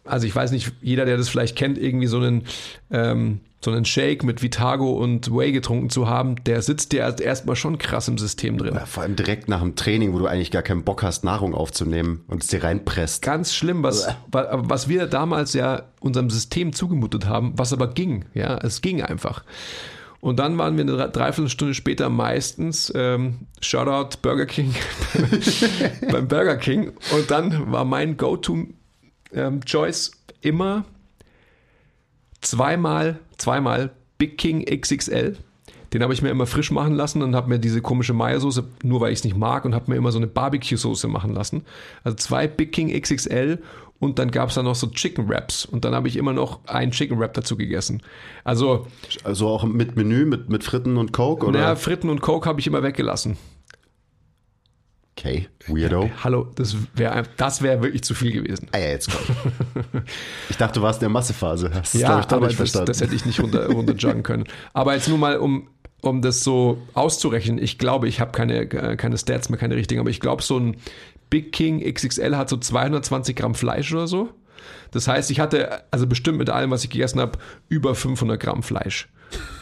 [0.05, 2.45] also ich weiß nicht, jeder, der das vielleicht kennt, irgendwie so einen
[2.89, 7.57] ähm, so einen Shake mit Vitago und Whey getrunken zu haben, der sitzt dir erstmal
[7.57, 8.75] schon krass im System drin.
[8.75, 11.53] Ja, vor allem direkt nach dem Training, wo du eigentlich gar keinen Bock hast, Nahrung
[11.53, 13.21] aufzunehmen und es dir reinpresst.
[13.21, 18.25] Ganz schlimm, was, was wir damals ja unserem System zugemutet haben, was aber ging.
[18.33, 19.43] Ja, es ging einfach.
[20.21, 24.73] Und dann waren wir eine Dreiviertelstunde später meistens, ähm, Shoutout Burger King,
[26.11, 26.91] beim Burger King.
[27.13, 30.85] Und dann war mein Go-To-Choice ähm, immer
[32.41, 35.37] zweimal, zweimal Big King XXL.
[35.93, 39.01] Den habe ich mir immer frisch machen lassen und habe mir diese komische Mayo-Soße, nur
[39.01, 41.63] weil ich es nicht mag, und habe mir immer so eine Barbecue-Soße machen lassen.
[42.03, 43.59] Also zwei Big King XXL
[43.99, 46.59] und dann gab es da noch so Chicken Wraps und dann habe ich immer noch
[46.67, 48.01] einen Chicken Wrap dazu gegessen.
[48.43, 48.87] Also,
[49.23, 51.45] also auch mit Menü, mit, mit Fritten und Coke?
[51.45, 51.59] Oder?
[51.59, 53.37] Ja, Fritten und Coke habe ich immer weggelassen.
[55.19, 56.09] Okay, Weirdo.
[56.23, 58.69] Hallo, das wäre das wär wirklich zu viel gewesen.
[58.71, 59.35] Ah ja, jetzt komm.
[60.49, 61.69] Ich dachte, du warst in der Massephase.
[61.73, 62.85] Hast ja, glaub ich, aber das, verstanden.
[62.85, 64.45] das hätte ich nicht runter, runterjuggen können.
[64.71, 65.67] Aber jetzt nur mal, um,
[65.99, 67.61] um das so auszurechnen.
[67.61, 70.57] Ich glaube, ich habe keine, äh, keine Stats mehr, keine richtigen, aber ich glaube, so
[70.57, 70.77] ein
[71.29, 74.29] Big King XXL hat so 220 Gramm Fleisch oder so.
[74.91, 78.63] Das heißt, ich hatte, also bestimmt mit allem, was ich gegessen habe, über 500 Gramm
[78.63, 79.09] Fleisch.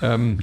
[0.04, 0.38] ähm,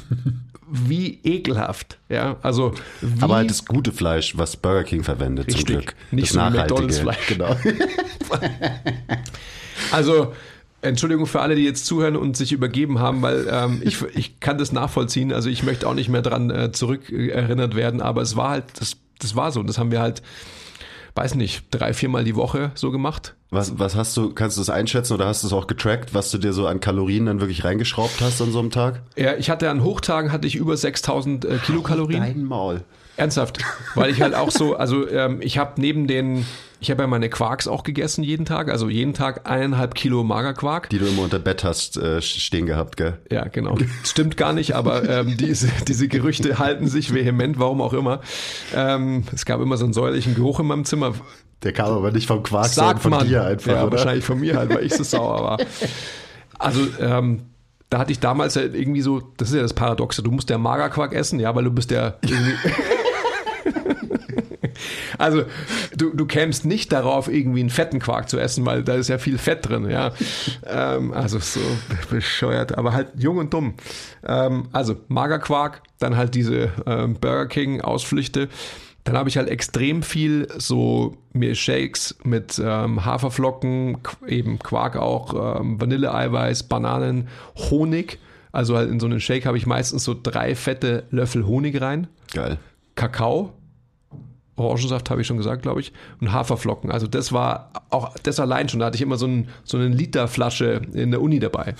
[0.70, 2.36] wie ekelhaft, ja.
[2.42, 2.72] Also,
[3.20, 5.76] aber halt das gute Fleisch, was Burger King verwendet, zum Richtig.
[5.76, 5.94] Glück.
[6.10, 6.82] Nicht das so nachhaltige.
[6.82, 7.26] McDonald's-Fleisch.
[7.28, 7.56] Genau.
[9.92, 10.32] Also,
[10.82, 14.58] Entschuldigung für alle, die jetzt zuhören und sich übergeben haben, weil ähm, ich, ich kann
[14.58, 15.32] das nachvollziehen.
[15.32, 18.50] Also ich möchte auch nicht mehr dran äh, zurück äh, erinnert werden, aber es war
[18.50, 19.60] halt, das, das war so.
[19.60, 20.22] Und das haben wir halt,
[21.14, 23.34] weiß nicht, drei, viermal die Woche so gemacht.
[23.50, 26.30] Was, was hast du, kannst du das einschätzen oder hast du es auch getrackt, was
[26.30, 29.00] du dir so an Kalorien dann wirklich reingeschraubt hast an so einem Tag?
[29.16, 32.20] Ja, ich hatte an Hochtagen hatte ich über 6000 äh, Kilokalorien.
[32.20, 32.82] Dein Maul.
[33.16, 33.58] Ernsthaft,
[33.94, 36.46] weil ich halt auch so, also ähm, ich habe neben den,
[36.84, 40.90] ich habe ja meine Quarks auch gegessen jeden Tag, also jeden Tag eineinhalb Kilo Magerquark.
[40.90, 43.18] Die du immer unter Bett hast äh, stehen gehabt, gell?
[43.30, 43.78] Ja, genau.
[44.04, 48.20] Stimmt gar nicht, aber ähm, diese, diese Gerüchte halten sich vehement, warum auch immer.
[48.74, 51.14] Ähm, es gab immer so einen säuerlichen Geruch in meinem Zimmer.
[51.62, 53.26] Der kam aber nicht vom Quark, sondern von man.
[53.26, 53.92] dir einfach, ja, oder?
[53.92, 55.58] wahrscheinlich von mir halt, weil ich so sauer war.
[56.58, 57.46] Also, ähm,
[57.88, 60.58] da hatte ich damals halt irgendwie so, das ist ja das Paradoxe, du musst ja
[60.58, 62.54] Magerquark essen, ja, weil du bist ja irgendwie.
[65.18, 65.44] Also,
[65.96, 69.18] du, du kämst nicht darauf, irgendwie einen fetten Quark zu essen, weil da ist ja
[69.18, 70.12] viel Fett drin, ja.
[70.66, 71.60] Ähm, also so
[72.10, 73.74] bescheuert, aber halt jung und dumm.
[74.26, 78.48] Ähm, also Magerquark, dann halt diese ähm, Burger King Ausflüchte.
[79.04, 85.60] Dann habe ich halt extrem viel so mir Shakes mit ähm, Haferflocken, eben Quark auch,
[85.60, 87.28] ähm, Vanilleeiweiß, Bananen,
[87.70, 88.18] Honig.
[88.50, 92.06] Also halt in so einen Shake habe ich meistens so drei fette Löffel Honig rein.
[92.32, 92.56] Geil.
[92.94, 93.52] Kakao,
[94.56, 96.90] Orangensaft habe ich schon gesagt, glaube ich, und Haferflocken.
[96.90, 98.80] Also das war auch das allein schon.
[98.80, 101.74] Da hatte ich immer so, ein, so eine Literflasche in der Uni dabei.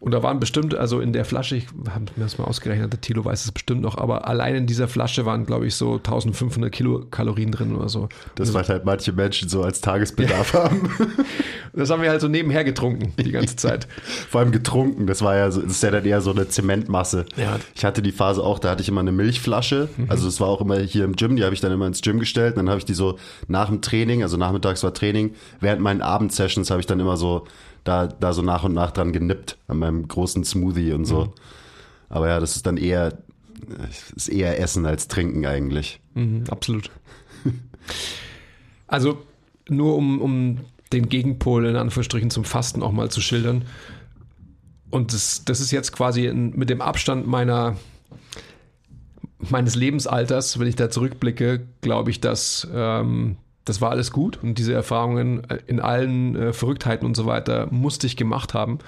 [0.00, 3.02] Und da waren bestimmt, also in der Flasche, ich habe mir das mal ausgerechnet, der
[3.02, 6.72] Tilo weiß es bestimmt noch, aber allein in dieser Flasche waren, glaube ich, so 1500
[6.72, 8.08] Kilokalorien drin oder so.
[8.34, 10.90] Das, was halt manche Menschen so als Tagesbedarf haben.
[11.72, 13.86] Das haben wir halt so nebenher getrunken die ganze Zeit.
[14.28, 15.06] Vor allem getrunken.
[15.06, 17.26] Das war ja, so, das ist ja dann eher so eine Zementmasse.
[17.36, 17.60] Ja.
[17.76, 19.88] Ich hatte die Phase auch, da hatte ich immer eine Milchflasche.
[20.08, 22.18] Also das war auch immer hier im Gym, die habe ich dann immer ins Gym
[22.18, 22.56] gestellt.
[22.56, 26.02] Und dann habe ich die so nach dem Training, also nachmittags war Training, während meinen
[26.02, 27.46] Abendsessions habe ich dann immer so
[27.84, 31.32] da, da so nach und nach dran genippt an meinem großen Smoothie und so.
[32.08, 33.18] Aber ja, das ist dann eher,
[34.16, 36.00] ist eher Essen als Trinken eigentlich.
[36.14, 36.90] Mhm, absolut.
[38.86, 39.22] Also
[39.68, 40.58] nur um, um
[40.92, 43.64] den Gegenpol in Anführungsstrichen zum Fasten auch mal zu schildern.
[44.90, 47.76] Und das, das ist jetzt quasi in, mit dem Abstand meiner
[49.48, 53.36] meines Lebensalters, wenn ich da zurückblicke, glaube ich, dass ähm,
[53.70, 58.08] das war alles gut und diese Erfahrungen in allen äh, Verrücktheiten und so weiter musste
[58.08, 58.80] ich gemacht haben.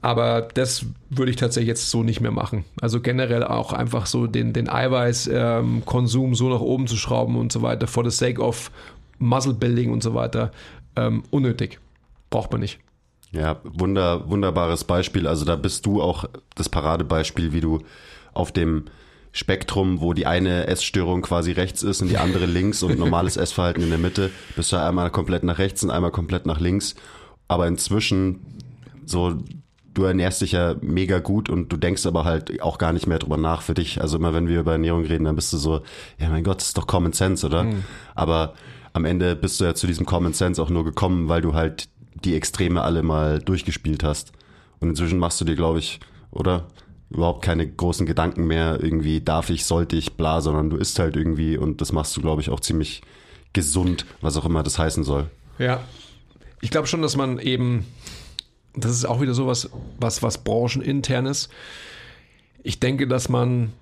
[0.00, 2.64] Aber das würde ich tatsächlich jetzt so nicht mehr machen.
[2.80, 7.60] Also generell auch einfach so den, den Eiweißkonsum so nach oben zu schrauben und so
[7.60, 8.70] weiter, for the sake of
[9.18, 10.52] Muscle Building und so weiter,
[10.96, 11.78] ähm, unnötig.
[12.30, 12.78] Braucht man nicht.
[13.32, 15.26] Ja, wunder, wunderbares Beispiel.
[15.26, 17.82] Also da bist du auch das Paradebeispiel, wie du
[18.32, 18.84] auf dem
[19.32, 23.82] Spektrum, wo die eine Essstörung quasi rechts ist und die andere links und normales Essverhalten
[23.82, 26.94] in der Mitte, bist du einmal komplett nach rechts und einmal komplett nach links.
[27.46, 28.40] Aber inzwischen
[29.04, 29.38] so,
[29.94, 33.18] du ernährst dich ja mega gut und du denkst aber halt auch gar nicht mehr
[33.18, 34.00] drüber nach für dich.
[34.00, 35.82] Also immer wenn wir über Ernährung reden, dann bist du so,
[36.18, 37.66] ja mein Gott, das ist doch Common Sense, oder?
[38.14, 38.54] Aber
[38.92, 41.88] am Ende bist du ja zu diesem Common Sense auch nur gekommen, weil du halt
[42.24, 44.32] die Extreme alle mal durchgespielt hast.
[44.80, 46.66] Und inzwischen machst du dir, glaube ich, oder?
[47.10, 51.16] Überhaupt keine großen Gedanken mehr, irgendwie darf ich, sollte ich, bla, sondern du isst halt
[51.16, 53.02] irgendwie und das machst du, glaube ich, auch ziemlich
[53.54, 55.30] gesund, was auch immer das heißen soll.
[55.58, 55.82] Ja.
[56.60, 57.86] Ich glaube schon, dass man eben,
[58.74, 61.48] das ist auch wieder sowas, was, was brancheninternes.
[62.62, 63.72] Ich denke, dass man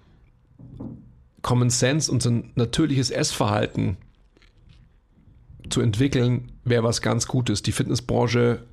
[1.42, 3.96] Common Sense und so ein natürliches Essverhalten
[5.70, 7.62] zu entwickeln, wäre was ganz Gutes.
[7.62, 8.64] Die Fitnessbranche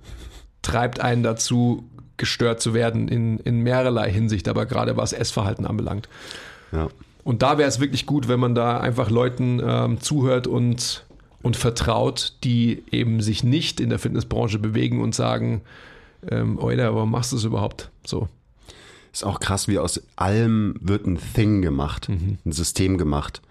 [0.62, 6.10] treibt einen dazu, gestört zu werden in, in mehrerlei Hinsicht, aber gerade was Essverhalten anbelangt.
[6.72, 6.90] Ja.
[7.24, 11.06] Und da wäre es wirklich gut, wenn man da einfach Leuten ähm, zuhört und,
[11.42, 15.62] und vertraut, die eben sich nicht in der Fitnessbranche bewegen und sagen,
[16.30, 18.28] ähm, Oida, warum machst du es überhaupt so?
[19.12, 23.42] Ist auch krass, wie aus allem wird ein Thing gemacht, ein System gemacht.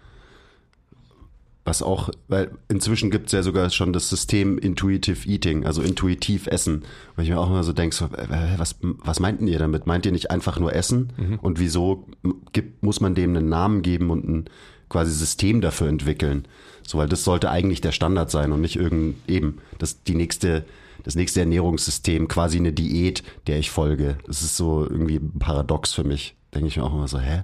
[1.65, 6.49] Was auch, weil inzwischen gibt es ja sogar schon das System Intuitive Eating, also intuitiv
[6.49, 6.83] Essen.
[7.17, 9.87] Und ich mir auch immer so denke, so, äh, was, was meinten ihr damit?
[9.87, 11.13] Meint ihr nicht einfach nur Essen?
[11.41, 12.09] Und wieso
[12.53, 14.45] gibt, muss man dem einen Namen geben und ein
[14.89, 16.47] quasi System dafür entwickeln.
[16.83, 20.65] So, weil das sollte eigentlich der Standard sein und nicht irgend eben das die nächste
[21.05, 24.19] das nächste Ernährungssystem, quasi eine Diät, der ich folge.
[24.27, 26.37] Das ist so irgendwie ein paradox für mich.
[26.55, 27.43] Denke ich mir auch immer so, hä?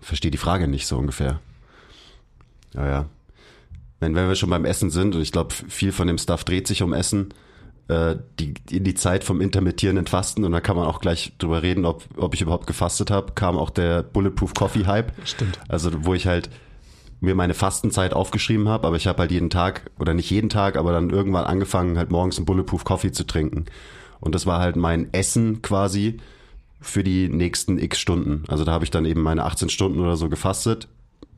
[0.00, 1.40] Verstehe die Frage nicht so ungefähr.
[2.78, 3.06] Ja, ja.
[4.00, 6.68] Wenn, wenn wir schon beim Essen sind, und ich glaube, viel von dem Stuff dreht
[6.68, 7.34] sich um Essen,
[7.88, 11.62] äh, die, in die Zeit vom intermittierenden Fasten, und da kann man auch gleich drüber
[11.62, 15.12] reden, ob, ob ich überhaupt gefastet habe, kam auch der Bulletproof Coffee Hype.
[15.24, 15.58] Stimmt.
[15.68, 16.48] Also wo ich halt
[17.20, 20.76] mir meine Fastenzeit aufgeschrieben habe, aber ich habe halt jeden Tag, oder nicht jeden Tag,
[20.76, 23.64] aber dann irgendwann angefangen, halt morgens einen Bulletproof Coffee zu trinken.
[24.20, 26.18] Und das war halt mein Essen quasi
[26.80, 28.44] für die nächsten x Stunden.
[28.46, 30.86] Also da habe ich dann eben meine 18 Stunden oder so gefastet,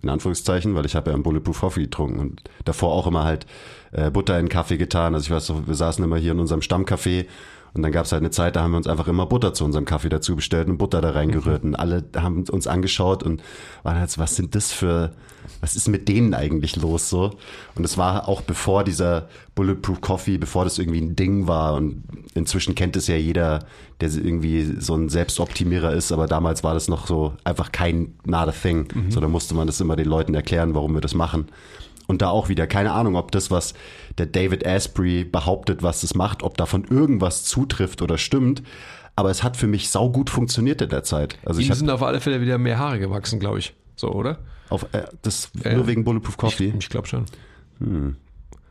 [0.02, 3.46] in Anführungszeichen, weil ich habe ja einen Bulletproof Coffee getrunken und davor auch immer halt
[3.92, 5.14] äh, Butter in Kaffee getan.
[5.14, 7.26] Also ich weiß noch, wir saßen immer hier in unserem Stammcafé
[7.72, 9.64] und dann gab es halt eine Zeit, da haben wir uns einfach immer Butter zu
[9.64, 11.62] unserem Kaffee dazu bestellt und Butter da reingerührt.
[11.62, 13.42] Und alle haben uns angeschaut und
[13.82, 15.12] waren halt so, was sind das für,
[15.60, 17.30] was ist mit denen eigentlich los so?
[17.76, 21.74] Und es war auch bevor dieser Bulletproof Coffee, bevor das irgendwie ein Ding war.
[21.74, 22.02] Und
[22.34, 23.60] inzwischen kennt es ja jeder,
[24.00, 26.10] der irgendwie so ein Selbstoptimierer ist.
[26.10, 28.88] Aber damals war das noch so einfach kein not a thing.
[29.10, 31.46] So, da musste man das immer den Leuten erklären, warum wir das machen.
[32.10, 33.72] Und da auch wieder, keine Ahnung, ob das, was
[34.18, 38.64] der David Asprey behauptet, was es macht, ob davon irgendwas zutrifft oder stimmt.
[39.14, 41.38] Aber es hat für mich saugut funktioniert in der Zeit.
[41.44, 43.74] Also ich Ihm hab sind auf alle Fälle wieder mehr Haare gewachsen, glaube ich.
[43.94, 44.38] So, oder?
[44.70, 46.68] auf äh, das Ja, nur wegen Bulletproof Coffee.
[46.68, 47.26] Ich, ich glaube schon.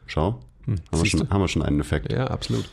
[0.06, 0.40] Schau.
[0.68, 2.12] haben, wir schon, haben wir schon einen Effekt.
[2.12, 2.70] Ja, absolut.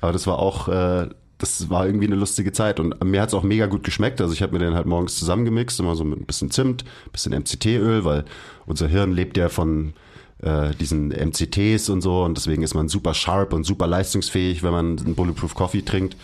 [0.00, 3.34] Aber das war auch, äh, das war irgendwie eine lustige Zeit und mir hat es
[3.34, 4.20] auch mega gut geschmeckt.
[4.20, 7.32] Also ich habe mir den halt morgens zusammengemixt, immer so mit ein bisschen Zimt, bisschen
[7.32, 8.24] MCT-Öl, weil
[8.66, 9.94] unser Hirn lebt ja von
[10.42, 14.72] äh, diesen MCTs und so und deswegen ist man super sharp und super leistungsfähig, wenn
[14.72, 16.16] man einen Bulletproof Coffee trinkt.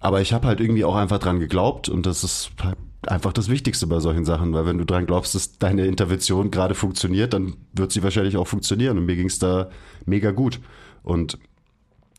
[0.00, 3.48] Aber ich habe halt irgendwie auch einfach dran geglaubt und das ist halt einfach das
[3.48, 7.54] Wichtigste bei solchen Sachen, weil wenn du dran glaubst, dass deine Intervention gerade funktioniert, dann
[7.72, 9.68] wird sie wahrscheinlich auch funktionieren und mir ging es da
[10.06, 10.60] mega gut.
[11.02, 11.38] Und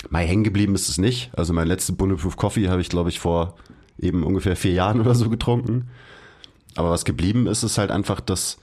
[0.10, 1.32] Mai hängen geblieben ist es nicht.
[1.36, 3.56] Also mein letzter Bulletproof Coffee habe ich, glaube ich, vor
[4.00, 5.89] eben ungefähr vier Jahren oder so getrunken.
[6.76, 8.58] Aber was geblieben ist, ist halt einfach, dass,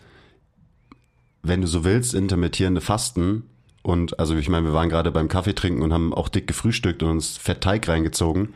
[1.42, 3.44] wenn du so willst, intermittierende Fasten
[3.82, 7.02] und, also ich meine, wir waren gerade beim Kaffee trinken und haben auch dick gefrühstückt
[7.02, 8.54] und uns Fettteig reingezogen.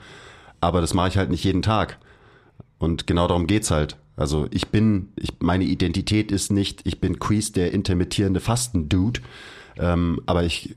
[0.60, 1.98] Aber das mache ich halt nicht jeden Tag.
[2.78, 3.96] Und genau darum geht's halt.
[4.16, 9.20] Also ich bin, ich, meine Identität ist nicht, ich bin Quiz, der intermittierende Fasten-Dude.
[9.78, 10.76] Ähm, aber ich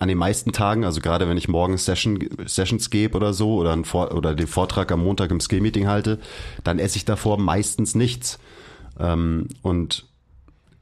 [0.00, 3.76] an den meisten Tagen, also gerade wenn ich morgens Session, Sessions gebe oder so oder,
[4.14, 6.18] oder den Vortrag am Montag im Skill-Meeting halte,
[6.64, 8.38] dann esse ich davor meistens nichts.
[8.98, 10.06] Ähm, und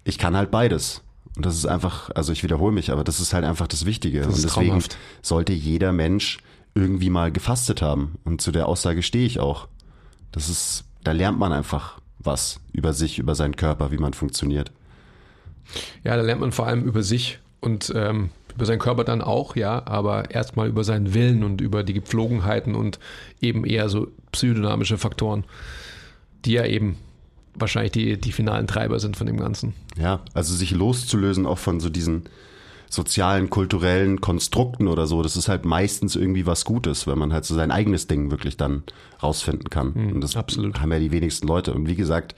[0.05, 1.03] ich kann halt beides.
[1.37, 4.21] Und das ist einfach, also ich wiederhole mich, aber das ist halt einfach das Wichtige.
[4.21, 4.99] ist und deswegen traumhaft.
[5.23, 6.39] sollte jeder Mensch
[6.75, 8.19] irgendwie mal gefastet haben.
[8.25, 9.69] Und zu der Aussage stehe ich auch.
[10.31, 14.73] Das ist, da lernt man einfach was über sich, über seinen Körper, wie man funktioniert.
[16.05, 19.57] Ja, da lernt man vor allem über sich und ähm, über seinen Körper dann auch,
[19.57, 22.99] ja, aber erstmal über seinen Willen und über die Gepflogenheiten und
[23.41, 25.45] eben eher so psychodynamische Faktoren,
[26.45, 26.97] die ja eben
[27.55, 29.75] wahrscheinlich die, die finalen Treiber sind von dem Ganzen.
[29.97, 32.25] Ja, also sich loszulösen auch von so diesen
[32.89, 37.47] sozialen, kulturellen Konstrukten oder so, das ist halt meistens irgendwie was Gutes, wenn man halt
[37.47, 38.83] so sein eigenes Ding wirklich dann
[39.23, 39.93] rausfinden kann.
[40.13, 40.81] und das absolut.
[40.81, 41.73] haben ja die wenigsten Leute.
[41.73, 42.35] Und wie gesagt,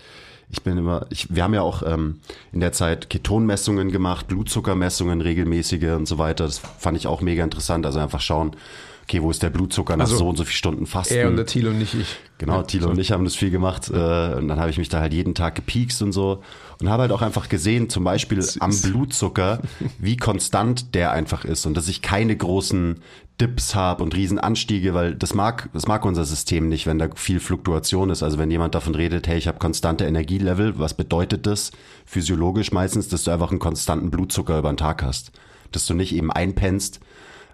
[0.51, 2.21] ich bin immer, ich, wir haben ja auch ähm,
[2.53, 6.45] in der Zeit Ketonmessungen gemacht, Blutzuckermessungen, regelmäßige und so weiter.
[6.45, 7.87] Das fand ich auch mega interessant.
[7.87, 8.57] Also einfach schauen,
[9.05, 11.15] okay, wo ist der Blutzucker nach Also, so und so viel Stunden Fasten?
[11.15, 12.17] Er und der Thilo und nicht ich.
[12.39, 12.91] Genau, Ja, Thilo so.
[12.91, 13.89] und ich haben das viel gemacht.
[13.91, 16.43] Äh, und dann habe ich mich da halt jeden Tag gepiekst und so.
[16.81, 19.61] Und habe halt auch einfach gesehen, zum Beispiel am Blutzucker,
[19.99, 21.67] wie konstant der einfach ist.
[21.67, 23.01] Und dass ich keine großen
[23.41, 27.41] Dips habe und Riesenanstiege, weil das mag, das mag unser System nicht, wenn da viel
[27.41, 28.23] Fluktuation ist.
[28.23, 31.73] Also wenn jemand davon redet, hey, ich habe konstante Energielevel, was bedeutet das?
[32.07, 35.33] Physiologisch meistens, dass du einfach einen konstanten Blutzucker über den Tag hast.
[35.73, 37.01] Dass du nicht eben einpennst,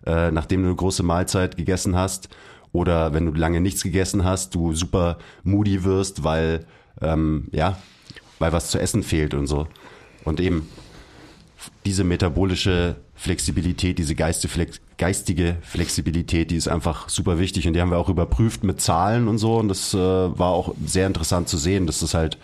[0.06, 2.28] äh, nachdem du eine große Mahlzeit gegessen hast
[2.72, 6.66] oder wenn du lange nichts gegessen hast, du super moody wirst, weil
[7.00, 7.78] ähm, ja,
[8.38, 9.66] weil was zu essen fehlt und so.
[10.24, 10.68] Und eben
[11.84, 17.98] diese metabolische Flexibilität, diese geistige Flexibilität, die ist einfach super wichtig und die haben wir
[17.98, 21.86] auch überprüft mit Zahlen und so und das äh, war auch sehr interessant zu sehen,
[21.86, 22.38] dass das halt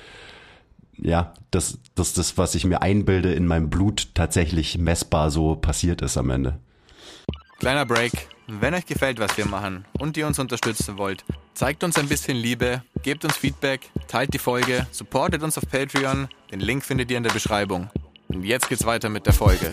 [0.99, 6.01] ja, dass, dass das, was ich mir einbilde, in meinem Blut tatsächlich messbar so passiert
[6.03, 6.59] ist am Ende.
[7.59, 8.13] Kleiner Break.
[8.49, 12.37] Wenn euch gefällt, was wir machen und ihr uns unterstützen wollt, zeigt uns ein bisschen
[12.37, 16.29] Liebe, gebt uns Feedback, teilt die Folge, supportet uns auf Patreon.
[16.53, 17.89] Den Link findet ihr in der Beschreibung.
[18.29, 19.73] Und jetzt geht's weiter mit der Folge.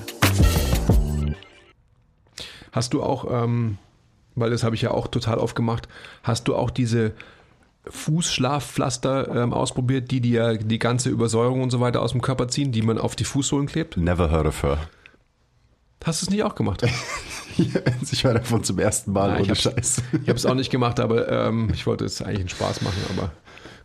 [2.71, 3.77] Hast du auch, ähm,
[4.35, 5.89] weil das habe ich ja auch total oft gemacht,
[6.23, 7.13] hast du auch diese
[7.85, 12.71] Fußschlafpflaster ähm, ausprobiert, die dir die ganze Übersäuerung und so weiter aus dem Körper ziehen,
[12.71, 13.97] die man auf die Fußsohlen klebt?
[13.97, 14.77] Never heard of her.
[16.03, 16.81] Hast du es nicht auch gemacht?
[18.11, 20.01] ich höre davon zum ersten Mal, Nein, ich ohne Scheiß.
[20.21, 23.01] Ich habe es auch nicht gemacht, aber ähm, ich wollte es eigentlich einen Spaß machen,
[23.15, 23.31] aber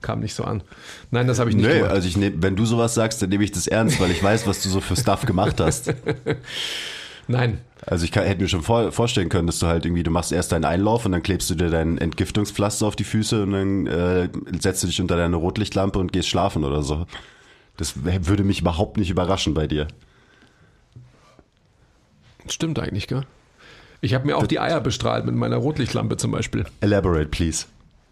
[0.00, 0.62] kam nicht so an.
[1.10, 1.90] Nein, das habe ich nicht Nee, gemacht.
[1.92, 4.46] also ich nehm, wenn du sowas sagst, dann nehme ich das ernst, weil ich weiß,
[4.46, 5.92] was du so für Stuff gemacht hast.
[7.30, 10.10] Nein, Also ich kann, hätte mir schon vor, vorstellen können, dass du halt irgendwie, du
[10.10, 13.52] machst erst deinen Einlauf und dann klebst du dir dein Entgiftungspflaster auf die Füße und
[13.52, 17.06] dann äh, setzt du dich unter deine Rotlichtlampe und gehst schlafen oder so.
[17.76, 19.88] Das würde mich überhaupt nicht überraschen bei dir.
[22.48, 23.24] stimmt eigentlich, gell?
[24.00, 26.64] Ich habe mir auch die Eier bestrahlt mit meiner Rotlichtlampe zum Beispiel.
[26.80, 27.66] Elaborate, please.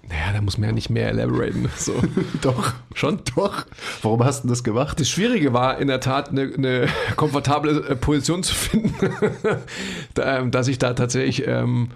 [0.09, 1.69] Naja, da muss man ja nicht mehr elaboraten.
[1.77, 1.95] So.
[2.43, 2.75] Doch.
[2.95, 3.21] Schon?
[3.35, 3.67] Doch.
[4.03, 5.01] Warum hast du das gemacht?
[5.01, 8.95] Das Schwierige war in der Tat eine, eine komfortable äh, Position zu finden,
[10.21, 11.91] ähm, dass ich da tatsächlich ähm,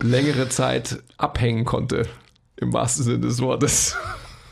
[0.00, 2.06] längere Zeit abhängen konnte,
[2.56, 3.96] im wahrsten Sinne des Wortes.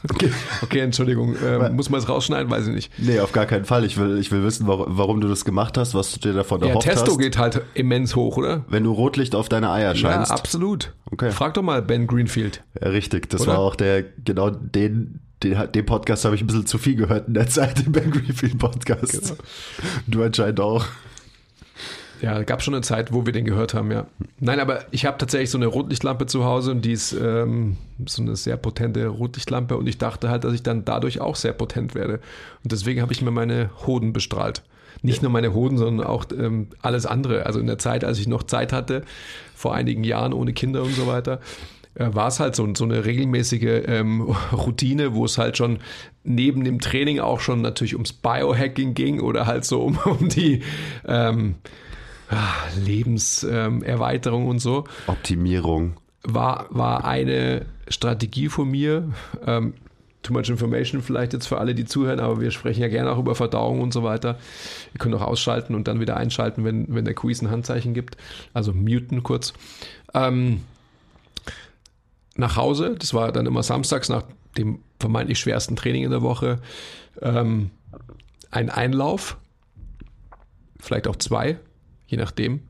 [0.09, 0.31] Okay.
[0.63, 2.93] Okay, Entschuldigung, ähm, muss man es rausschneiden, weiß ich nicht.
[2.99, 3.85] Nee, auf gar keinen Fall.
[3.85, 6.69] Ich will, ich will wissen, warum, du das gemacht hast, was du dir davon Ja,
[6.69, 7.19] erhofft Testo hast.
[7.19, 8.65] geht halt immens hoch, oder?
[8.69, 10.31] Wenn du Rotlicht auf deine Eier Ja, scheinst.
[10.33, 10.95] absolut.
[11.11, 11.31] Okay.
[11.33, 12.63] Frag doch mal Ben Greenfield.
[12.81, 13.29] Ja, richtig.
[13.31, 13.53] Das Oder?
[13.53, 17.29] war auch der, genau den, den, den Podcast habe ich ein bisschen zu viel gehört
[17.29, 19.13] in der Zeit, den Ben Greenfield Podcast.
[19.13, 19.35] Genau.
[20.07, 20.87] Du anscheinend auch.
[22.23, 24.07] Ja, gab schon eine Zeit, wo wir den gehört haben, ja.
[24.39, 28.23] Nein, aber ich habe tatsächlich so eine Rotlichtlampe zu Hause und die ist ähm, so
[28.23, 31.95] eine sehr potente Rotlichtlampe und ich dachte halt, dass ich dann dadurch auch sehr potent
[31.95, 32.21] werde.
[32.63, 34.63] Und deswegen habe ich mir meine Hoden bestrahlt.
[35.03, 37.47] Nicht nur meine Hoden, sondern auch ähm, alles andere.
[37.47, 39.03] Also in der Zeit, als ich noch Zeit hatte,
[39.55, 41.41] vor einigen Jahren ohne Kinder und so weiter,
[41.95, 45.79] äh, war es halt so, so eine regelmäßige ähm, Routine, wo es halt schon
[46.23, 50.63] neben dem Training auch schon natürlich ums Biohacking ging oder halt so um, um die
[51.07, 51.55] ähm,
[52.31, 52.55] ah,
[52.85, 55.97] Lebenserweiterung und so, Optimierung.
[56.23, 59.13] war, war eine Strategie von mir.
[59.47, 59.75] Ähm,
[60.23, 63.19] too much information vielleicht jetzt für alle, die zuhören, aber wir sprechen ja gerne auch
[63.19, 64.39] über Verdauung und so weiter.
[64.93, 68.17] Ihr könnt auch ausschalten und dann wieder einschalten, wenn, wenn der Quiz ein Handzeichen gibt.
[68.53, 69.55] Also muten kurz.
[70.15, 70.61] Ähm,
[72.37, 74.25] nach Hause, das war dann immer samstags nach
[74.57, 76.61] dem vermeintlich schwersten Training in der Woche,
[77.23, 77.71] ähm,
[78.51, 79.37] ein Einlauf,
[80.79, 81.59] vielleicht auch zwei,
[82.11, 82.61] je nachdem.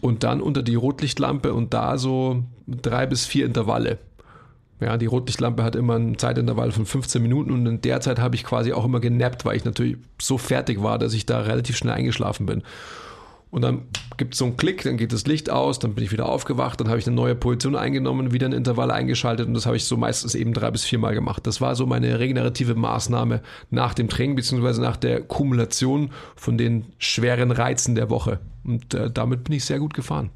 [0.00, 3.98] Und dann unter die Rotlichtlampe und da so drei bis vier Intervalle.
[4.78, 8.34] Ja, die Rotlichtlampe hat immer ein Zeitintervall von 15 Minuten und in der Zeit habe
[8.34, 11.78] ich quasi auch immer genappt, weil ich natürlich so fertig war, dass ich da relativ
[11.78, 12.62] schnell eingeschlafen bin.
[13.56, 13.84] Und dann
[14.18, 16.78] gibt es so einen Klick, dann geht das Licht aus, dann bin ich wieder aufgewacht,
[16.78, 19.86] dann habe ich eine neue Position eingenommen, wieder ein Intervall eingeschaltet und das habe ich
[19.86, 21.46] so meistens eben drei bis viermal gemacht.
[21.46, 23.40] Das war so meine regenerative Maßnahme
[23.70, 28.40] nach dem Training, beziehungsweise nach der Kumulation von den schweren Reizen der Woche.
[28.62, 30.28] Und äh, damit bin ich sehr gut gefahren.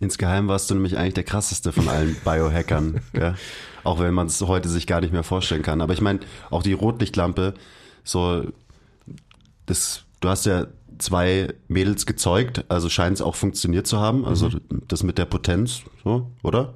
[0.00, 3.02] Insgeheim warst du nämlich eigentlich der krasseste von allen Biohackern.
[3.12, 3.34] ja?
[3.82, 5.82] Auch wenn man es heute sich gar nicht mehr vorstellen kann.
[5.82, 7.52] Aber ich meine, auch die Rotlichtlampe,
[8.02, 8.44] so,
[9.66, 10.68] das, du hast ja
[10.98, 14.24] zwei Mädels gezeugt, also scheint es auch funktioniert zu haben.
[14.24, 14.50] Also
[14.88, 16.74] das mit der Potenz, so, oder?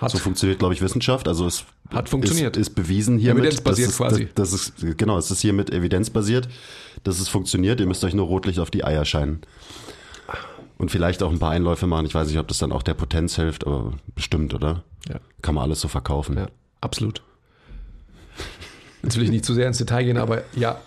[0.00, 1.26] Hat, So funktioniert, glaube ich, Wissenschaft.
[1.26, 2.56] Also es Hat funktioniert.
[2.56, 3.44] Ist, ist bewiesen hiermit.
[3.44, 4.28] Evidenzbasiert das ist, quasi.
[4.34, 6.48] Das, das ist, genau, es ist hiermit evidenzbasiert,
[7.02, 7.80] dass es funktioniert.
[7.80, 9.40] Ihr müsst euch nur Rotlicht auf die Eier scheinen.
[10.78, 12.04] Und vielleicht auch ein paar Einläufe machen.
[12.04, 14.82] Ich weiß nicht, ob das dann auch der Potenz hilft, aber bestimmt, oder?
[15.08, 15.20] Ja.
[15.40, 16.36] Kann man alles so verkaufen.
[16.36, 16.48] Ja,
[16.82, 17.22] absolut.
[19.02, 20.42] Jetzt will ich nicht zu sehr ins Detail gehen, aber.
[20.54, 20.78] Ja.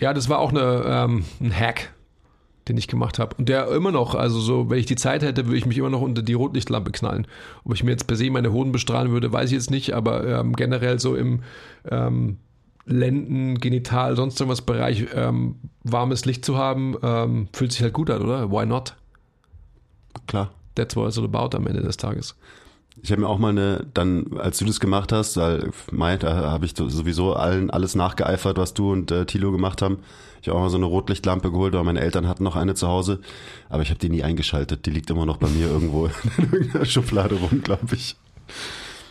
[0.00, 1.92] Ja, das war auch eine, ähm, ein Hack,
[2.68, 3.36] den ich gemacht habe.
[3.36, 5.90] Und der immer noch, also so, wenn ich die Zeit hätte, würde ich mich immer
[5.90, 7.26] noch unter die Rotlichtlampe knallen.
[7.64, 10.26] Ob ich mir jetzt per se meine Hoden bestrahlen würde, weiß ich jetzt nicht, aber
[10.26, 11.42] ähm, generell so im
[11.90, 12.38] ähm,
[12.86, 18.10] Lenden, Genital, sonst irgendwas Bereich ähm, warmes Licht zu haben, ähm, fühlt sich halt gut
[18.10, 18.50] an, oder?
[18.50, 18.94] Why not?
[20.26, 20.50] Klar.
[20.74, 22.34] That's what it's all about am Ende des Tages.
[23.02, 26.50] Ich habe mir auch mal eine, dann, als du das gemacht hast, weil, Mai, da
[26.50, 29.98] habe ich sowieso allen alles nachgeeifert, was du und äh, Thilo gemacht haben.
[30.40, 32.86] Ich habe auch mal so eine Rotlichtlampe geholt, weil meine Eltern hatten noch eine zu
[32.88, 33.20] Hause,
[33.68, 34.86] aber ich habe die nie eingeschaltet.
[34.86, 36.06] Die liegt immer noch bei mir irgendwo
[36.38, 38.16] in irgendeiner Schublade rum, glaube ich.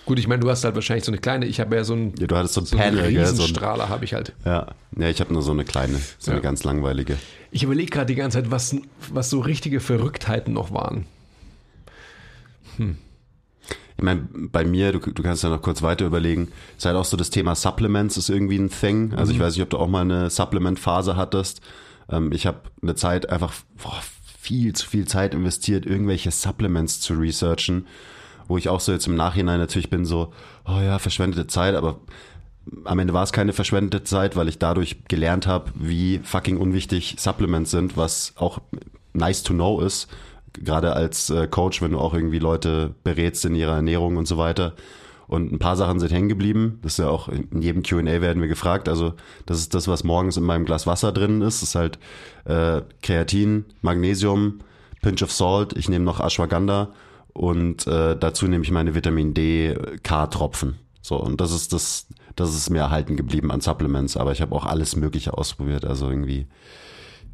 [0.06, 2.14] Gut, ich meine, du hast halt wahrscheinlich so eine kleine, ich habe ja so ein
[2.20, 3.26] Ja, du hattest so ein so einen Panel, gell?
[3.26, 4.34] So ein, Riesenstrahler habe ich halt.
[4.44, 4.68] ja.
[4.98, 6.44] ja, ich habe nur so eine kleine, so eine Ja.
[6.44, 7.18] ganz langweilige.
[7.52, 8.76] Ich überlege gerade die ganze Zeit, was,
[9.12, 11.06] was so richtige Verrücktheiten noch waren.
[13.98, 17.06] Ich meine, bei mir, du, du kannst ja noch kurz weiter überlegen, ist halt auch
[17.06, 19.14] so das Thema Supplements ist irgendwie ein Thing.
[19.14, 21.62] Also ich weiß nicht, ob du auch mal eine Supplement-Phase hattest.
[22.10, 24.02] Ähm, ich habe eine Zeit einfach boah,
[24.40, 27.88] viel zu viel Zeit investiert, irgendwelche Supplements zu researchen,
[28.48, 30.34] wo ich auch so jetzt im Nachhinein natürlich bin so,
[30.66, 32.00] oh ja, verschwendete Zeit, aber
[32.86, 37.16] am Ende war es keine verschwendete Zeit, weil ich dadurch gelernt habe, wie fucking unwichtig
[37.20, 38.60] Supplements sind, was auch
[39.14, 40.08] nice to know ist.
[40.54, 44.38] Gerade als äh, Coach, wenn du auch irgendwie Leute berätst in ihrer Ernährung und so
[44.38, 44.74] weiter.
[45.28, 46.80] Und ein paar Sachen sind hängen geblieben.
[46.84, 48.90] Das ist ja auch in jedem QA werden wir gefragt.
[48.90, 49.14] Also,
[49.46, 51.62] das ist das, was morgens in meinem Glas Wasser drin ist.
[51.62, 51.98] Das ist halt
[52.46, 54.60] äh, Kreatin, Magnesium,
[55.02, 55.74] Pinch of Salt.
[55.78, 56.90] Ich nehme noch Ashwagandha
[57.32, 60.76] und äh, dazu nehme ich meine Vitamin D K-Tropfen.
[61.02, 64.54] So, und das ist das, das ist mir erhalten geblieben an Supplements, aber ich habe
[64.56, 65.84] auch alles Mögliche ausprobiert.
[65.84, 66.48] Also irgendwie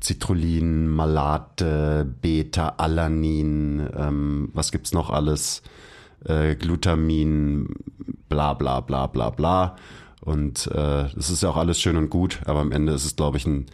[0.02, 5.62] Citrullin, Malate, Beta-Alanin, ähm, was gibt's noch alles?
[6.26, 7.76] Äh, Glutamin,
[8.30, 9.76] bla bla bla bla bla.
[10.22, 13.16] Und äh, das ist ja auch alles schön und gut, aber am Ende ist es,
[13.16, 13.68] glaube ich, ein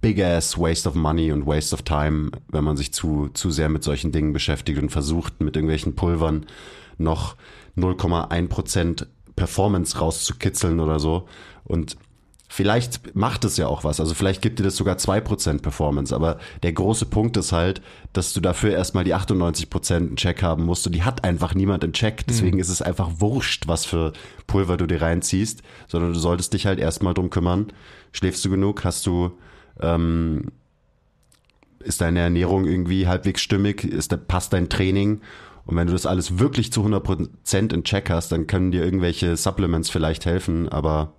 [0.00, 3.68] big ass waste of money und waste of time, wenn man sich zu, zu sehr
[3.68, 6.46] mit solchen Dingen beschäftigt und versucht, mit irgendwelchen Pulvern
[6.98, 7.36] noch
[7.76, 11.28] 0,1% Performance rauszukitzeln oder so.
[11.64, 11.96] Und
[12.50, 14.00] Vielleicht macht es ja auch was.
[14.00, 16.14] Also vielleicht gibt dir das sogar 2% Performance.
[16.14, 17.82] Aber der große Punkt ist halt,
[18.14, 20.86] dass du dafür erstmal die 98% einen Check haben musst.
[20.86, 22.26] Und die hat einfach niemand im Check.
[22.26, 22.62] Deswegen mhm.
[22.62, 24.14] ist es einfach wurscht, was für
[24.46, 25.62] Pulver du dir reinziehst.
[25.88, 27.66] Sondern du solltest dich halt erstmal drum kümmern.
[28.12, 28.82] Schläfst du genug?
[28.82, 29.32] Hast du,
[29.80, 30.46] ähm,
[31.80, 33.84] ist deine Ernährung irgendwie halbwegs stimmig?
[33.84, 35.20] Ist, passt dein Training?
[35.66, 39.36] Und wenn du das alles wirklich zu 100% in Check hast, dann können dir irgendwelche
[39.36, 41.12] Supplements vielleicht helfen, aber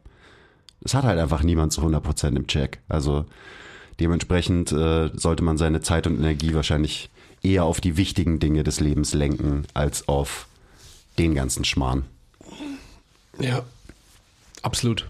[0.81, 2.79] es hat halt einfach niemand zu 100% im Check.
[2.87, 3.25] Also
[3.99, 7.09] dementsprechend äh, sollte man seine Zeit und Energie wahrscheinlich
[7.41, 10.47] eher auf die wichtigen Dinge des Lebens lenken, als auf
[11.17, 12.05] den ganzen Schmarrn.
[13.39, 13.63] Ja,
[14.61, 15.09] absolut.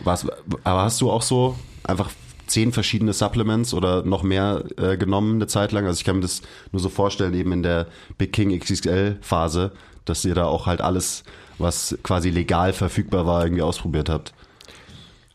[0.00, 0.26] Was,
[0.64, 2.10] aber hast du auch so einfach
[2.46, 5.86] zehn verschiedene Supplements oder noch mehr äh, genommen eine Zeit lang?
[5.86, 6.42] Also ich kann mir das
[6.72, 7.86] nur so vorstellen, eben in der
[8.18, 9.72] Big King XXL Phase,
[10.04, 11.24] dass ihr da auch halt alles,
[11.58, 14.32] was quasi legal verfügbar war, irgendwie ausprobiert habt.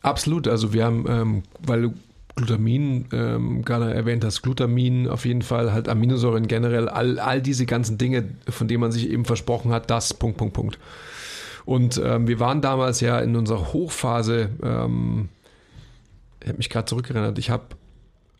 [0.02, 0.48] Absolut.
[0.48, 1.94] Also wir haben, ähm, weil du
[2.38, 7.66] Glutamin ähm, gerade erwähnt hast, Glutamin auf jeden Fall, halt Aminosäuren generell, all, all diese
[7.66, 10.78] ganzen Dinge, von denen man sich eben versprochen hat, das, Punkt, Punkt, Punkt.
[11.64, 15.28] Und ähm, wir waren damals ja in unserer Hochphase, ähm,
[16.40, 17.64] ich habe mich gerade zurückerinnert, ich habe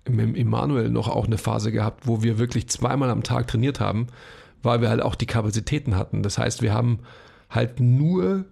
[0.08, 4.06] mit Emanuel noch auch eine Phase gehabt, wo wir wirklich zweimal am Tag trainiert haben,
[4.62, 6.22] weil wir halt auch die Kapazitäten hatten.
[6.22, 7.00] Das heißt, wir haben
[7.50, 8.44] halt nur